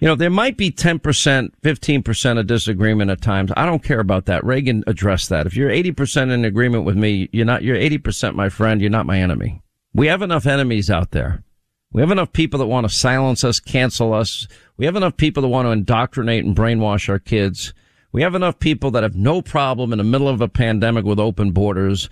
You 0.00 0.08
know, 0.08 0.16
there 0.16 0.30
might 0.30 0.56
be 0.56 0.70
10%, 0.70 1.52
15% 1.62 2.38
of 2.38 2.46
disagreement 2.46 3.10
at 3.10 3.22
times. 3.22 3.52
I 3.56 3.64
don't 3.64 3.82
care 3.82 4.00
about 4.00 4.26
that. 4.26 4.44
Reagan 4.44 4.84
addressed 4.86 5.28
that. 5.30 5.46
If 5.46 5.56
you're 5.56 5.70
80% 5.70 6.30
in 6.30 6.44
agreement 6.44 6.84
with 6.84 6.96
me, 6.96 7.28
you're 7.32 7.46
not, 7.46 7.62
you're 7.62 7.76
80% 7.76 8.34
my 8.34 8.48
friend. 8.48 8.80
You're 8.80 8.90
not 8.90 9.06
my 9.06 9.18
enemy. 9.18 9.62
We 9.94 10.08
have 10.08 10.22
enough 10.22 10.46
enemies 10.46 10.90
out 10.90 11.12
there. 11.12 11.42
We 11.92 12.00
have 12.00 12.10
enough 12.10 12.32
people 12.32 12.58
that 12.58 12.66
want 12.66 12.88
to 12.88 12.94
silence 12.94 13.44
us, 13.44 13.60
cancel 13.60 14.12
us. 14.12 14.48
We 14.76 14.84
have 14.84 14.96
enough 14.96 15.16
people 15.16 15.42
that 15.42 15.48
want 15.48 15.66
to 15.66 15.70
indoctrinate 15.70 16.44
and 16.44 16.56
brainwash 16.56 17.08
our 17.08 17.20
kids. 17.20 17.72
We 18.14 18.22
have 18.22 18.36
enough 18.36 18.60
people 18.60 18.92
that 18.92 19.02
have 19.02 19.16
no 19.16 19.42
problem 19.42 19.92
in 19.92 19.98
the 19.98 20.04
middle 20.04 20.28
of 20.28 20.40
a 20.40 20.46
pandemic 20.46 21.04
with 21.04 21.18
open 21.18 21.50
borders. 21.50 22.08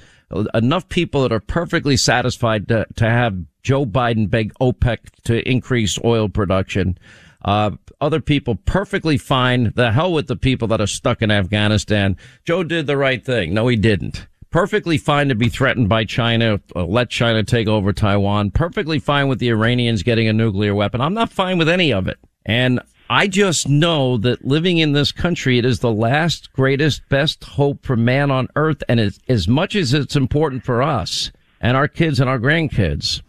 Enough 0.52 0.88
people 0.88 1.22
that 1.22 1.30
are 1.30 1.38
perfectly 1.38 1.96
satisfied 1.96 2.66
to, 2.66 2.86
to 2.96 3.08
have 3.08 3.38
Joe 3.62 3.86
Biden 3.86 4.28
beg 4.28 4.52
OPEC 4.54 4.98
to 5.26 5.48
increase 5.48 6.00
oil 6.04 6.28
production. 6.28 6.98
Uh, 7.44 7.70
other 8.00 8.20
people 8.20 8.56
perfectly 8.56 9.16
fine. 9.16 9.72
The 9.76 9.92
hell 9.92 10.12
with 10.12 10.26
the 10.26 10.34
people 10.34 10.66
that 10.68 10.80
are 10.80 10.88
stuck 10.88 11.22
in 11.22 11.30
Afghanistan. 11.30 12.16
Joe 12.44 12.64
did 12.64 12.88
the 12.88 12.96
right 12.96 13.24
thing. 13.24 13.54
No, 13.54 13.68
he 13.68 13.76
didn't. 13.76 14.26
Perfectly 14.50 14.98
fine 14.98 15.28
to 15.28 15.36
be 15.36 15.48
threatened 15.48 15.88
by 15.88 16.04
China, 16.04 16.60
uh, 16.74 16.84
let 16.84 17.10
China 17.10 17.44
take 17.44 17.68
over 17.68 17.92
Taiwan. 17.92 18.50
Perfectly 18.50 18.98
fine 18.98 19.28
with 19.28 19.38
the 19.38 19.50
Iranians 19.50 20.02
getting 20.02 20.26
a 20.26 20.32
nuclear 20.32 20.74
weapon. 20.74 21.00
I'm 21.00 21.14
not 21.14 21.30
fine 21.30 21.58
with 21.58 21.68
any 21.68 21.92
of 21.92 22.08
it. 22.08 22.18
And 22.44 22.80
I 23.10 23.26
just 23.26 23.68
know 23.68 24.16
that 24.18 24.44
living 24.44 24.78
in 24.78 24.92
this 24.92 25.12
country, 25.12 25.58
it 25.58 25.64
is 25.64 25.80
the 25.80 25.92
last, 25.92 26.52
greatest, 26.52 27.08
best 27.08 27.44
hope 27.44 27.84
for 27.84 27.96
man 27.96 28.30
on 28.30 28.48
earth. 28.56 28.82
And 28.88 29.00
as 29.28 29.48
much 29.48 29.76
as 29.76 29.92
it's 29.92 30.16
important 30.16 30.64
for 30.64 30.82
us 30.82 31.30
and 31.60 31.76
our 31.76 31.88
kids 31.88 32.20
and 32.20 32.30
our 32.30 32.38
grandkids, 32.38 33.22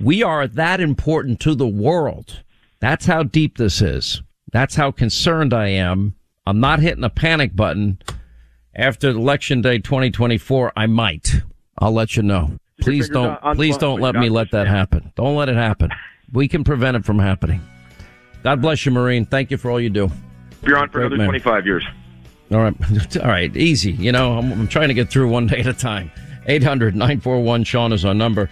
we 0.00 0.22
are 0.22 0.48
that 0.48 0.80
important 0.80 1.40
to 1.40 1.54
the 1.54 1.68
world. 1.68 2.42
That's 2.80 3.06
how 3.06 3.22
deep 3.22 3.58
this 3.58 3.80
is. 3.80 4.22
That's 4.52 4.74
how 4.74 4.90
concerned 4.90 5.54
I 5.54 5.68
am. 5.68 6.14
I'm 6.46 6.58
not 6.58 6.80
hitting 6.80 7.04
a 7.04 7.10
panic 7.10 7.54
button. 7.54 8.00
After 8.74 9.10
election 9.10 9.60
day 9.60 9.78
2024, 9.78 10.72
I 10.74 10.86
might. 10.86 11.42
I'll 11.78 11.92
let 11.92 12.16
you 12.16 12.22
know. 12.22 12.56
Please 12.80 13.08
don't, 13.08 13.38
please 13.54 13.76
don't 13.76 14.00
let 14.00 14.14
me 14.14 14.28
let 14.28 14.50
that 14.52 14.66
happen. 14.66 15.12
Don't 15.14 15.36
let 15.36 15.48
it 15.48 15.56
happen. 15.56 15.90
We 16.32 16.48
can 16.48 16.64
prevent 16.64 16.96
it 16.96 17.04
from 17.04 17.18
happening. 17.18 17.60
God 18.42 18.62
bless 18.62 18.84
you, 18.86 18.92
Marine. 18.92 19.24
Thank 19.24 19.50
you 19.50 19.56
for 19.56 19.70
all 19.70 19.80
you 19.80 19.90
do. 19.90 20.10
You're 20.62 20.78
on 20.78 20.88
for 20.88 20.98
Great 20.98 21.06
another 21.06 21.16
man. 21.18 21.26
25 21.28 21.66
years. 21.66 21.84
All 22.52 22.60
right. 22.60 23.16
All 23.18 23.28
right. 23.28 23.54
Easy. 23.56 23.92
You 23.92 24.12
know, 24.12 24.38
I'm, 24.38 24.52
I'm 24.52 24.68
trying 24.68 24.88
to 24.88 24.94
get 24.94 25.10
through 25.10 25.28
one 25.28 25.46
day 25.46 25.60
at 25.60 25.66
a 25.66 25.72
time. 25.72 26.10
800 26.46 26.96
941 26.96 27.64
Sean 27.64 27.92
is 27.92 28.04
our 28.04 28.14
number. 28.14 28.50